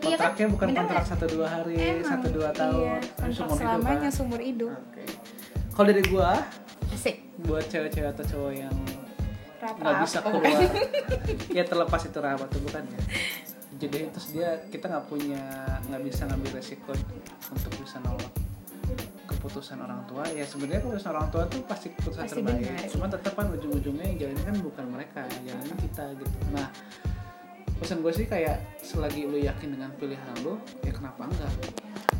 Iya 0.00 0.16
kan? 0.16 0.32
kontraknya 0.32 0.46
bukan 0.48 0.66
Bener 0.72 0.80
kontrak 0.80 1.04
satu 1.04 1.24
dua 1.28 1.46
hari 1.50 1.76
satu 2.00 2.28
dua 2.32 2.48
tahun 2.56 2.78
iya, 2.78 2.96
kontrak 3.20 3.36
seumur 3.36 3.52
hidup 3.52 3.60
selamanya 3.60 4.08
kan. 4.08 4.16
seumur 4.16 4.40
hidup 4.40 4.72
Oke. 4.72 5.04
kalau 5.76 5.86
dari 5.92 6.02
gua 6.08 6.30
asik. 6.94 7.16
Buat 7.42 7.66
cewek-cewek 7.66 8.10
atau 8.12 8.24
cowok 8.26 8.52
yang 8.54 8.74
nggak 9.56 9.96
bisa 10.04 10.18
keluar. 10.22 10.60
Ya 11.50 11.64
terlepas 11.66 12.02
itu 12.04 12.18
rapat 12.20 12.46
atau 12.46 12.60
bukan 12.62 12.82
ya. 12.86 13.00
Jadi 13.76 13.98
terus 14.08 14.26
dia 14.32 14.48
kita 14.70 14.88
nggak 14.88 15.06
punya 15.10 15.42
nggak 15.90 16.02
bisa 16.06 16.24
ngambil 16.30 16.50
resiko 16.56 16.92
untuk 17.50 17.72
bisa 17.82 17.98
nolak 18.04 18.30
keputusan 19.26 19.82
orang 19.82 20.00
tua. 20.06 20.24
Ya 20.32 20.46
sebenarnya 20.46 20.80
keputusan 20.86 21.10
orang 21.12 21.28
tua 21.34 21.44
tuh 21.50 21.60
pasti 21.66 21.90
keputusan 21.92 22.24
Pasti 22.24 22.40
terbaik. 22.40 22.62
benar. 22.62 22.88
cuma 22.88 23.06
tetap 23.10 23.32
kan 23.34 23.46
ujung-ujungnya 23.52 24.04
yang 24.06 24.16
jalanin 24.22 24.44
kan 24.44 24.56
bukan 24.62 24.84
mereka 24.88 25.20
jalanin 25.44 25.76
kita 25.82 26.04
gitu. 26.14 26.36
Nah 26.54 26.68
pesan 27.76 28.00
gue 28.00 28.12
sih 28.14 28.24
kayak 28.24 28.56
selagi 28.80 29.28
lu 29.28 29.36
yakin 29.36 29.76
dengan 29.76 29.92
pilihan 30.00 30.32
lu 30.40 30.56
ya 30.80 30.92
kenapa 30.96 31.28
enggak? 31.28 31.52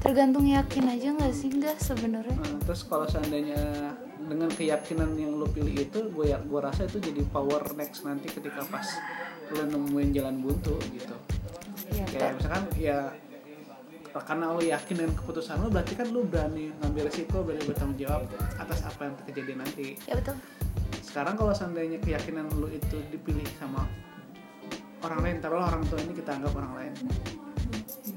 Tergantung 0.04 0.44
yakin 0.44 0.84
aja 0.92 1.08
nggak 1.16 1.32
sih 1.32 1.48
enggak 1.48 1.80
sebenarnya. 1.80 2.36
Nah, 2.36 2.60
terus 2.62 2.84
kalau 2.84 3.08
seandainya 3.08 3.56
dengan 4.26 4.50
keyakinan 4.50 5.14
yang 5.14 5.38
lu 5.38 5.46
pilih 5.48 5.72
itu 5.72 6.10
gue 6.10 6.26
ya 6.34 6.38
gue 6.42 6.60
rasa 6.60 6.90
itu 6.90 6.98
jadi 6.98 7.22
power 7.30 7.62
next 7.78 8.02
nanti 8.02 8.26
ketika 8.26 8.66
pas 8.66 8.86
lu 9.54 9.62
nemuin 9.62 10.10
jalan 10.10 10.36
buntu 10.42 10.74
gitu. 10.90 11.16
Ya 11.94 12.04
kayak 12.10 12.34
betul. 12.34 12.36
misalkan 12.42 12.64
ya 12.76 12.98
karena 14.16 14.48
lu 14.56 14.62
yakin 14.64 14.94
dengan 14.96 15.14
keputusan 15.14 15.56
lu 15.60 15.68
berarti 15.68 15.92
kan 15.92 16.08
lu 16.08 16.24
berani 16.24 16.72
ngambil 16.82 17.06
resiko 17.06 17.44
berani 17.44 17.62
bertanggung 17.68 18.00
jawab 18.00 18.26
atas 18.58 18.80
apa 18.82 19.00
yang 19.06 19.14
terjadi 19.22 19.52
nanti. 19.54 19.86
Ya 20.10 20.14
betul. 20.18 20.36
Sekarang 21.00 21.38
kalau 21.38 21.52
seandainya 21.54 22.02
keyakinan 22.02 22.50
lu 22.58 22.66
itu 22.68 22.98
dipilih 23.14 23.46
sama 23.56 23.86
orang 25.06 25.20
lain 25.22 25.36
taruh 25.38 25.62
orang 25.62 25.84
tua 25.86 26.02
ini 26.02 26.12
kita 26.18 26.34
anggap 26.34 26.52
orang 26.56 26.72
lain 26.82 26.92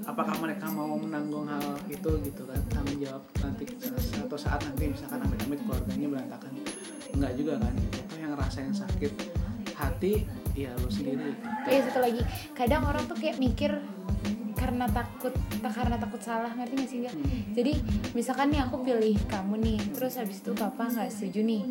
apakah 0.09 0.35
mereka 0.41 0.65
mau 0.73 0.97
menanggung 0.97 1.45
hal 1.45 1.77
itu 1.85 2.09
gitu 2.25 2.41
kan? 2.49 2.57
Tanggung 2.73 2.97
jawab 2.97 3.23
nanti 3.45 3.63
suatu 4.01 4.35
saat 4.35 4.59
nanti 4.65 4.89
misalkan 4.89 5.21
amit-amit 5.21 5.61
keluarganya 5.61 6.07
berantakan. 6.09 6.51
Enggak 7.13 7.31
juga 7.37 7.53
kan? 7.61 7.73
Itu 7.77 8.15
yang 8.17 8.33
rasain 8.33 8.73
sakit 8.73 9.13
hati 9.77 10.25
ya 10.57 10.73
lu 10.81 10.89
sendiri. 10.89 11.37
Iya 11.69 11.81
satu 11.87 11.99
lagi. 12.01 12.21
Kadang 12.57 12.89
orang 12.89 13.05
tuh 13.05 13.15
kayak 13.15 13.37
mikir 13.37 13.71
karena 14.59 14.91
takut 14.91 15.31
karena 15.63 15.95
takut 15.95 16.19
salah 16.19 16.51
ngerti 16.51 16.73
gak 16.83 16.89
sih 16.91 16.99
enggak 16.99 17.15
jadi 17.55 17.79
misalkan 18.11 18.51
nih 18.51 18.59
aku 18.59 18.83
pilih 18.83 19.15
kamu 19.31 19.55
nih 19.55 19.79
terus 19.95 20.19
habis 20.19 20.43
itu 20.43 20.51
papa 20.51 20.83
nggak 20.91 21.07
setuju 21.07 21.47
nih. 21.47 21.63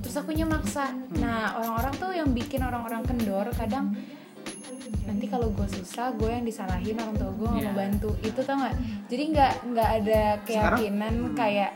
Terus 0.00 0.16
akunya 0.16 0.48
maksa. 0.48 0.96
Nah 1.20 1.60
orang-orang 1.60 1.94
tuh 2.00 2.10
yang 2.16 2.32
bikin 2.32 2.64
orang-orang 2.64 3.04
kendor 3.04 3.46
kadang 3.52 3.92
nanti 5.04 5.26
kalau 5.26 5.48
gue 5.50 5.66
susah 5.66 6.14
gue 6.14 6.30
yang 6.30 6.44
disalahin 6.44 6.96
orang 6.96 7.14
tua 7.14 7.30
gue 7.32 7.48
nggak 7.48 7.62
Iya. 7.62 7.70
mau 7.70 7.78
bantu 7.78 8.10
itu 8.20 8.40
tau 8.42 8.56
nggak? 8.58 8.74
Jadi 9.06 9.22
nggak 9.34 9.52
nggak 9.72 9.90
ada 10.02 10.22
keyakinan 10.42 11.14
hmm. 11.20 11.34
kayak 11.34 11.70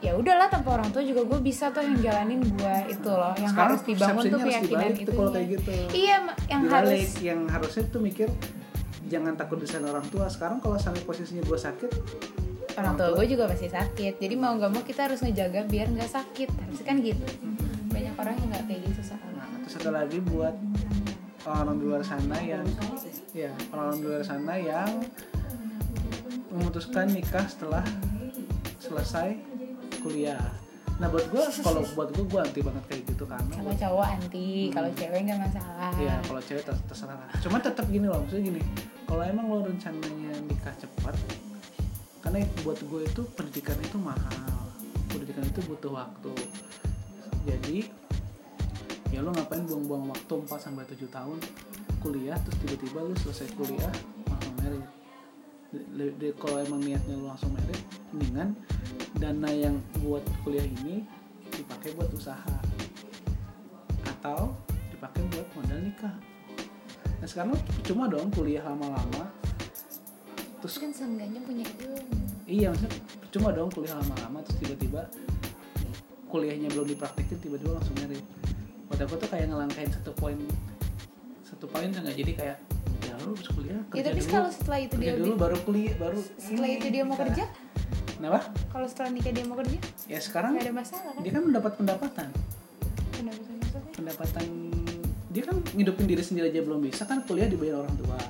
ya 0.00 0.16
udahlah 0.16 0.48
tanpa 0.48 0.80
orang 0.80 0.88
tua 0.88 1.04
juga 1.04 1.28
gue 1.28 1.40
bisa 1.44 1.68
tuh 1.68 1.84
yang 1.84 2.00
jalanin 2.00 2.40
gue 2.40 2.76
itu 2.88 3.10
loh 3.12 3.36
yang 3.36 3.52
Sekarang 3.52 3.68
harus 3.76 3.82
dibangun 3.84 4.24
tuh 4.24 4.40
keyakinan 4.40 4.90
itu 4.96 5.10
kalau 5.12 5.30
kayak 5.30 5.48
gitu. 5.60 5.70
iya 5.92 6.16
yang 6.48 6.62
Dibalik, 6.64 6.88
harus 6.88 7.08
yang 7.20 7.40
harusnya 7.52 7.82
tuh 7.92 8.00
mikir 8.00 8.28
jangan 9.12 9.32
takut 9.36 9.60
desain 9.60 9.84
orang 9.84 10.06
tua. 10.08 10.24
Sekarang 10.32 10.56
kalau 10.58 10.80
sampai 10.80 11.04
posisinya 11.04 11.44
gue 11.44 11.58
sakit 11.60 11.90
orang 12.80 12.94
tua 12.96 13.08
gue 13.12 13.26
juga 13.28 13.44
pasti 13.44 13.68
sakit. 13.68 14.16
Jadi 14.16 14.34
mau 14.40 14.56
nggak 14.56 14.70
mau 14.72 14.80
kita 14.80 15.10
harus 15.10 15.20
ngejaga 15.20 15.68
biar 15.68 15.92
nggak 15.92 16.08
sakit. 16.08 16.48
Harusnya 16.48 16.86
kan 16.88 16.96
gitu. 17.04 17.24
Banyak 17.92 18.14
orang 18.16 18.34
yang 18.40 18.48
nggak 18.56 18.64
kayak 18.72 18.80
gitu 18.88 19.00
soalnya 19.04 19.28
Nah, 19.36 19.48
terus 19.64 19.72
satu 19.76 19.90
lagi 19.92 20.18
buat 20.22 20.54
orang 21.48 21.76
di 21.80 21.84
luar 21.88 22.02
sana 22.04 22.36
yang 22.40 22.64
ya 23.32 23.52
orang 23.72 23.96
di 24.00 24.04
luar 24.04 24.22
sana 24.24 24.54
yang 24.60 24.90
memutuskan 26.52 27.08
nikah 27.08 27.46
setelah 27.46 27.84
selesai 28.82 29.38
kuliah. 30.02 30.40
Nah 31.00 31.08
buat 31.08 31.32
gue 31.32 31.44
kalau 31.64 31.80
buat 31.96 32.12
gue 32.12 32.24
gue 32.28 32.40
anti 32.44 32.60
banget 32.60 32.84
kayak 32.92 33.02
gitu 33.08 33.24
karena 33.24 33.54
kalau 33.56 33.72
cowok 33.72 34.06
anti 34.20 34.68
kalau 34.68 34.90
cewek 34.92 35.20
nggak 35.24 35.40
masalah 35.40 35.92
ya 35.96 36.16
kalau 36.28 36.40
cewek 36.44 36.62
ter- 36.66 36.84
terserah. 36.92 37.28
Cuma 37.40 37.56
tetap 37.56 37.88
gini 37.88 38.04
loh 38.04 38.20
maksudnya 38.20 38.52
gini. 38.52 38.60
Kalau 39.08 39.22
emang 39.24 39.46
lo 39.50 39.66
rencananya 39.66 40.38
nikah 40.46 40.70
cepat, 40.78 41.18
karena 42.22 42.46
buat 42.62 42.78
gue 42.78 43.02
itu 43.10 43.22
pendidikan 43.34 43.74
itu 43.82 43.98
mahal. 43.98 44.70
Pendidikan 45.10 45.42
itu 45.42 45.60
butuh 45.66 45.90
waktu. 45.98 46.30
Jadi 47.42 47.90
ya 49.10 49.20
lo 49.26 49.34
ngapain 49.34 49.66
buang-buang 49.66 50.14
waktu 50.14 50.34
4 50.46 50.66
sampai 50.70 50.86
7 50.86 51.06
tahun 51.10 51.38
kuliah 51.98 52.38
terus 52.46 52.56
tiba-tiba 52.62 52.98
lu 53.04 53.14
selesai 53.18 53.50
kuliah 53.58 53.92
langsung 54.30 54.54
merit. 54.62 54.86
Kalau 56.38 56.58
emang 56.62 56.80
niatnya 56.82 57.14
lu 57.18 57.26
langsung 57.26 57.50
merit 57.54 57.80
mendingan 58.14 58.54
dana 59.18 59.50
yang 59.50 59.76
buat 60.02 60.22
kuliah 60.46 60.64
ini 60.64 61.04
dipakai 61.50 61.92
buat 61.98 62.10
usaha 62.14 62.56
atau 64.06 64.54
dipakai 64.94 65.22
buat 65.34 65.46
modal 65.58 65.80
nikah. 65.82 66.14
Nah 67.20 67.26
sekarang 67.28 67.52
lu 67.52 67.58
cuma 67.84 68.08
dong 68.08 68.30
kuliah 68.32 68.64
lama-lama 68.64 69.28
terus 70.60 70.76
Terus 70.76 70.76
kan 70.76 70.92
seenggaknya 70.92 71.40
punya 71.40 71.64
ilmu. 71.64 72.20
iya 72.44 72.68
maksudnya 72.68 72.92
cuma 73.32 73.48
dong 73.48 73.72
kuliah 73.72 73.96
lama-lama 73.96 74.44
terus 74.44 74.60
tiba-tiba 74.60 75.08
kuliahnya 76.28 76.68
belum 76.70 76.86
dipraktekin 76.94 77.38
tiba-tiba 77.40 77.80
langsung 77.80 77.96
merit 77.96 78.24
buat 79.00 79.08
aku 79.08 79.16
tuh 79.16 79.32
kayak 79.32 79.48
ngelangkain 79.48 79.88
satu 79.88 80.12
poin 80.12 80.36
satu 81.40 81.64
poin 81.64 81.88
nggak 81.88 82.12
jadi 82.12 82.32
kayak 82.36 82.56
ya 83.00 83.14
lu 83.18 83.32
harus 83.32 83.48
kuliah 83.48 83.72
Ya 83.72 83.84
kerja 83.88 84.02
tapi 84.04 84.20
dulu 84.20 84.28
kalau 84.28 84.50
setelah 84.52 84.78
itu 84.78 84.94
dia 85.00 85.12
dulu 85.16 85.34
baru 85.40 85.56
kuliah 85.64 85.94
baru 85.96 86.20
setelah 86.36 86.68
ini 86.68 86.76
itu 86.76 86.86
dia 86.92 87.02
mau 87.02 87.16
bisa. 87.16 87.24
kerja, 87.24 87.44
kenapa 88.12 88.40
kalau 88.68 88.86
setelah 88.86 89.08
nikah 89.08 89.32
dia 89.32 89.44
mau 89.48 89.56
kerja, 89.56 89.78
ya 90.04 90.18
sekarang 90.20 90.50
nggak 90.52 90.64
ada 90.68 90.74
masalah 90.76 91.10
kan? 91.10 91.22
dia 91.24 91.32
kan 91.32 91.42
mendapat 91.42 91.72
pendapatan 91.74 92.28
Pendapatan 93.10 93.54
maksudnya? 93.56 93.92
pendapatan 93.96 94.44
dia 95.30 95.42
kan 95.48 95.56
ngidupin 95.72 96.04
diri 96.04 96.20
sendiri 96.20 96.46
aja 96.46 96.60
belum 96.60 96.80
bisa 96.82 97.02
kan 97.04 97.24
kuliah 97.24 97.48
dibayar 97.48 97.80
orang 97.80 97.96
tua 97.96 98.20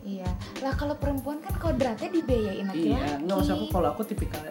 Iya. 0.00 0.26
Lah 0.58 0.74
kalau 0.74 0.98
perempuan 0.98 1.38
kan 1.38 1.54
kodratnya 1.54 2.10
dibiayain 2.10 2.66
laki-laki. 2.66 2.90
iya 2.90 3.14
nggak 3.16 3.36
maksud 3.36 3.54
aku 3.54 3.66
kalau 3.70 3.88
aku 3.94 4.02
tipikal 4.02 4.42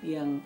yang 0.00 0.40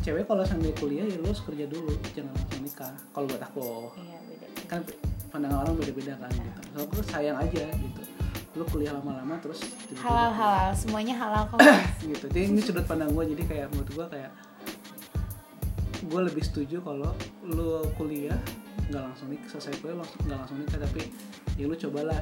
cewek 0.00 0.24
kalau 0.24 0.42
sambil 0.42 0.72
kuliah 0.76 1.04
ya 1.04 1.16
lu 1.20 1.28
harus 1.28 1.44
kerja 1.44 1.64
dulu 1.68 1.92
jangan 2.16 2.32
langsung 2.32 2.62
nikah. 2.64 2.94
Kalau 3.12 3.26
buat 3.28 3.42
aku. 3.44 3.68
Iya 4.00 4.18
beda. 4.24 4.46
kan 4.66 4.80
pandangan 5.30 5.58
orang 5.66 5.74
beda-beda 5.78 6.14
kan 6.16 6.30
gitu. 6.32 6.60
So 6.72 6.78
aku 6.88 6.94
sayang 7.04 7.36
aja 7.36 7.64
gitu. 7.68 8.02
Lu 8.58 8.64
kuliah 8.66 8.96
lama-lama 8.96 9.38
terus 9.38 9.62
Halal 9.94 10.32
halal, 10.34 10.70
semuanya 10.74 11.14
halal 11.14 11.44
kok. 11.46 11.60
gitu. 12.10 12.26
Jadi 12.32 12.50
ini 12.50 12.60
sudut 12.64 12.84
pandang 12.88 13.12
gue 13.12 13.24
jadi 13.36 13.42
kayak 13.46 13.66
menurut 13.76 13.90
gue 13.92 14.06
kayak 14.18 14.30
gue 16.00 16.20
lebih 16.32 16.42
setuju 16.42 16.80
kalau 16.80 17.12
lu 17.44 17.84
kuliah 17.94 18.36
nggak 18.90 19.02
langsung 19.04 19.28
nikah 19.30 19.48
selesai 19.52 19.78
kuliah 19.78 20.00
langsung 20.00 20.18
nggak 20.26 20.38
langsung 20.42 20.58
nikah 20.58 20.78
tapi 20.82 21.02
ya 21.54 21.64
lu 21.68 21.76
cobalah 21.76 22.18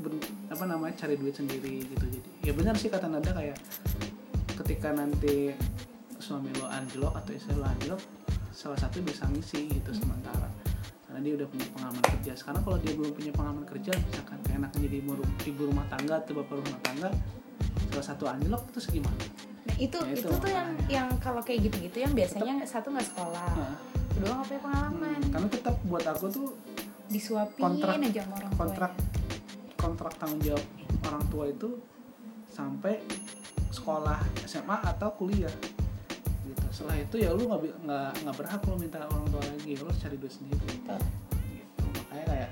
ben- 0.00 0.24
apa 0.48 0.64
namanya 0.64 0.94
cari 0.96 1.18
duit 1.18 1.34
sendiri 1.34 1.82
gitu. 1.84 2.04
Jadi 2.06 2.30
ya 2.46 2.52
benar 2.56 2.78
sih 2.78 2.88
kata 2.88 3.10
Nada 3.10 3.34
kayak 3.34 3.58
ketika 4.64 4.92
nanti 4.94 5.52
suami 6.30 6.54
lo 6.54 6.70
anjlok 6.70 7.10
atau 7.18 7.32
istri 7.34 7.58
lo 7.58 7.66
anjlok 7.66 7.98
salah 8.54 8.78
satu 8.78 9.02
bisa 9.02 9.26
ngisi 9.26 9.66
gitu 9.66 9.90
sementara. 9.90 10.46
Karena 11.02 11.26
dia 11.26 11.34
udah 11.34 11.48
punya 11.50 11.66
pengalaman 11.74 12.04
kerja. 12.06 12.32
Sekarang 12.38 12.62
kalau 12.62 12.78
dia 12.78 12.94
belum 12.94 13.10
punya 13.10 13.32
pengalaman 13.34 13.66
kerja 13.66 13.90
misalkan 13.98 14.38
kayak 14.46 14.62
enaknya 14.62 14.80
jadi 14.86 14.96
ibu, 15.02 15.12
ibu 15.42 15.62
rumah 15.66 15.86
tangga 15.90 16.22
atau 16.22 16.32
bapak 16.38 16.54
rumah 16.62 16.78
tangga 16.86 17.10
salah 17.90 18.06
satu 18.06 18.24
anjlok 18.30 18.62
terus 18.70 18.86
gimana? 18.86 19.18
Nah, 19.66 19.76
itu, 19.76 19.98
Nah, 19.98 20.14
itu 20.14 20.22
itu 20.22 20.36
tuh 20.38 20.50
yang 20.50 20.68
makanya. 20.70 20.86
yang 20.86 21.08
kalau 21.18 21.42
kayak 21.42 21.60
gitu-gitu 21.66 21.96
yang 21.98 22.14
biasanya 22.14 22.54
satu 22.62 22.94
nggak 22.94 23.06
sekolah, 23.10 23.50
Nah, 23.50 23.74
kedua 24.14 24.30
nggak 24.38 24.46
punya 24.46 24.62
pengalaman, 24.62 25.18
hmm, 25.18 25.32
karena 25.34 25.48
tetap 25.50 25.74
buat 25.84 26.04
aku 26.06 26.24
tuh 26.30 26.48
disuapin 27.10 27.58
kontrak- 27.60 27.98
aja 27.98 28.22
sama 28.22 28.34
orang 28.38 28.52
kontrak 28.54 28.92
tuanya. 28.94 29.74
kontrak 29.74 30.12
tanggung 30.16 30.42
jawab 30.46 30.64
orang 31.02 31.24
tua 31.26 31.44
itu 31.50 31.68
sampai 32.46 32.94
sekolah 33.70 34.18
SMA 34.46 34.76
atau 34.86 35.08
kuliah 35.14 35.50
gitu 36.50 36.64
setelah 36.70 36.96
itu 36.98 37.16
ya 37.16 37.30
lu 37.30 37.42
nggak 37.44 37.60
nggak 37.80 38.10
nggak 38.20 38.36
berhak 38.36 38.60
lu 38.62 38.74
minta 38.76 38.98
orang 39.02 39.24
tua 39.26 39.42
lagi 39.42 39.72
lu 39.74 39.90
cari 39.92 40.16
duit 40.16 40.32
sendiri 40.32 40.58
Betul. 40.60 41.00
gitu 41.52 41.84
makanya 41.86 42.24
kayak 42.26 42.50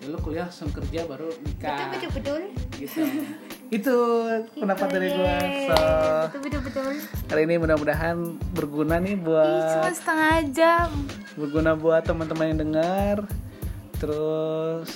ya 0.00 0.08
lu 0.08 0.16
kuliah 0.18 0.44
langsung 0.44 0.70
kerja 0.70 1.00
baru 1.04 1.28
nikah 1.40 1.76
Betul 1.88 1.88
betul 1.90 2.10
betul. 2.14 2.40
gitu 2.76 3.00
itu 3.78 3.96
pendapat 4.52 4.82
Itu, 4.82 4.94
dari 4.94 5.08
gua 5.10 5.30
yeay. 5.30 5.62
so 5.62 5.76
Betul 6.26 6.40
betul 6.42 6.60
betul. 6.66 6.90
kali 7.26 7.40
ini 7.44 7.54
mudah-mudahan 7.56 8.16
berguna 8.50 8.96
nih 8.98 9.12
Ih, 9.12 9.20
buat 9.20 9.70
cuma 9.78 9.90
setengah 9.92 10.34
jam. 10.50 10.88
berguna 11.32 11.70
buat 11.74 12.02
teman-teman 12.02 12.46
yang 12.48 12.60
dengar 12.60 13.16
terus 14.00 14.90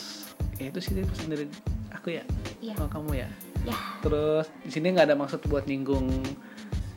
ya 0.56 0.66
itu 0.66 0.78
sih 0.80 0.96
pesan 0.98 1.28
dari 1.28 1.44
aku 1.90 2.08
ya 2.10 2.24
kalau 2.72 2.90
kamu 2.92 3.12
ya 3.16 3.28
Ya. 3.64 3.72
terus 4.00 4.44
di 4.60 4.68
sini 4.68 4.92
nggak 4.92 5.08
ada 5.08 5.16
maksud 5.16 5.40
buat 5.46 5.64
nyinggung 5.64 6.04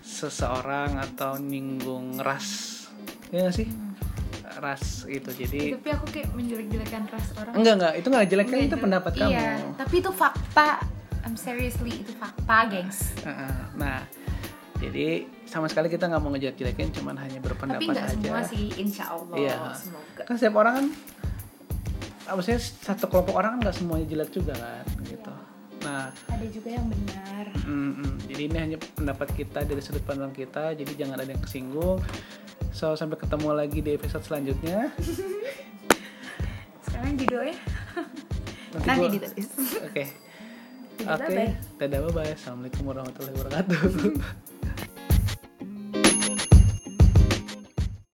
seseorang 0.08 0.96
atau 0.96 1.36
nyinggung 1.36 2.16
ras 2.24 2.74
ya 3.28 3.44
nggak 3.44 3.56
sih 3.56 3.68
ras 4.58 5.04
itu 5.06 5.30
jadi 5.36 5.78
Tapi 5.78 5.90
aku 5.92 6.06
kayak 6.10 6.30
menjelek-jelekan 6.34 7.04
ras 7.12 7.28
orang. 7.36 7.54
enggak 7.54 7.74
enggak 7.78 7.94
itu 8.00 8.08
nggak 8.08 8.26
jelek 8.26 8.48
kan 8.48 8.58
itu 8.64 8.78
pendapat 8.80 9.12
kamu 9.14 9.30
Iya, 9.36 9.50
tapi 9.76 9.96
itu 10.02 10.12
fakta. 10.16 10.70
I'm 11.28 11.36
seriously 11.36 12.08
itu 12.08 12.16
fakta, 12.16 12.72
gengs. 12.72 13.12
Nah 13.76 14.02
jadi 14.80 15.28
sama 15.44 15.68
sekali 15.68 15.90
kita 15.90 16.08
nggak 16.08 16.22
mau 16.24 16.32
ngejelek-jelekin 16.32 16.90
cuman 16.96 17.16
hanya 17.20 17.40
berpendapat 17.44 17.84
Tapi 17.84 17.92
nggak 17.92 18.08
aja 18.08 18.16
semua 18.16 18.42
sih, 18.42 18.66
insya 18.80 19.06
Allah. 19.12 19.36
Iya. 19.36 19.58
Semoga. 19.76 20.22
kan 20.24 20.34
setiap 20.40 20.56
orang 20.58 20.74
kan 20.80 20.88
sih 22.42 22.56
satu 22.60 23.08
kelompok 23.08 23.36
orang 23.36 23.58
kan 23.58 23.70
nggak 23.70 23.76
semuanya 23.78 24.06
jelek 24.08 24.32
juga 24.32 24.56
kan 24.56 24.86
gitu 25.04 25.34
nah 25.88 26.12
Ada 26.28 26.46
juga 26.50 26.70
yang 26.70 26.84
benar. 26.86 27.46
mm, 27.56 27.72
mm. 27.96 28.14
jadi 28.28 28.42
ini 28.44 28.58
hanya 28.60 28.78
pendapat 28.92 29.32
kita 29.34 29.64
dari 29.64 29.80
sudut 29.80 30.04
pandang 30.04 30.32
kita 30.32 30.76
jadi 30.76 30.92
jangan 30.98 31.16
ada 31.18 31.32
yang 31.32 31.40
kesinggung 31.40 32.04
so 32.70 32.92
sampai 32.94 33.16
ketemu 33.16 33.50
lagi 33.54 33.80
di 33.80 33.96
episode 33.96 34.22
selanjutnya 34.22 34.92
Sekarang 36.84 37.16
judulnya 37.16 37.56
nanti, 38.74 38.84
nanti 38.84 39.00
gua- 39.00 39.14
ditulis. 39.16 39.48
oke 39.80 40.04
oke 41.00 41.30
bye. 41.30 41.52
dadah 41.80 42.00
bye 42.02 42.14
bye 42.14 42.32
assalamualaikum 42.34 42.84
warahmatullahi 42.84 43.34
wabarakatuh 43.34 43.80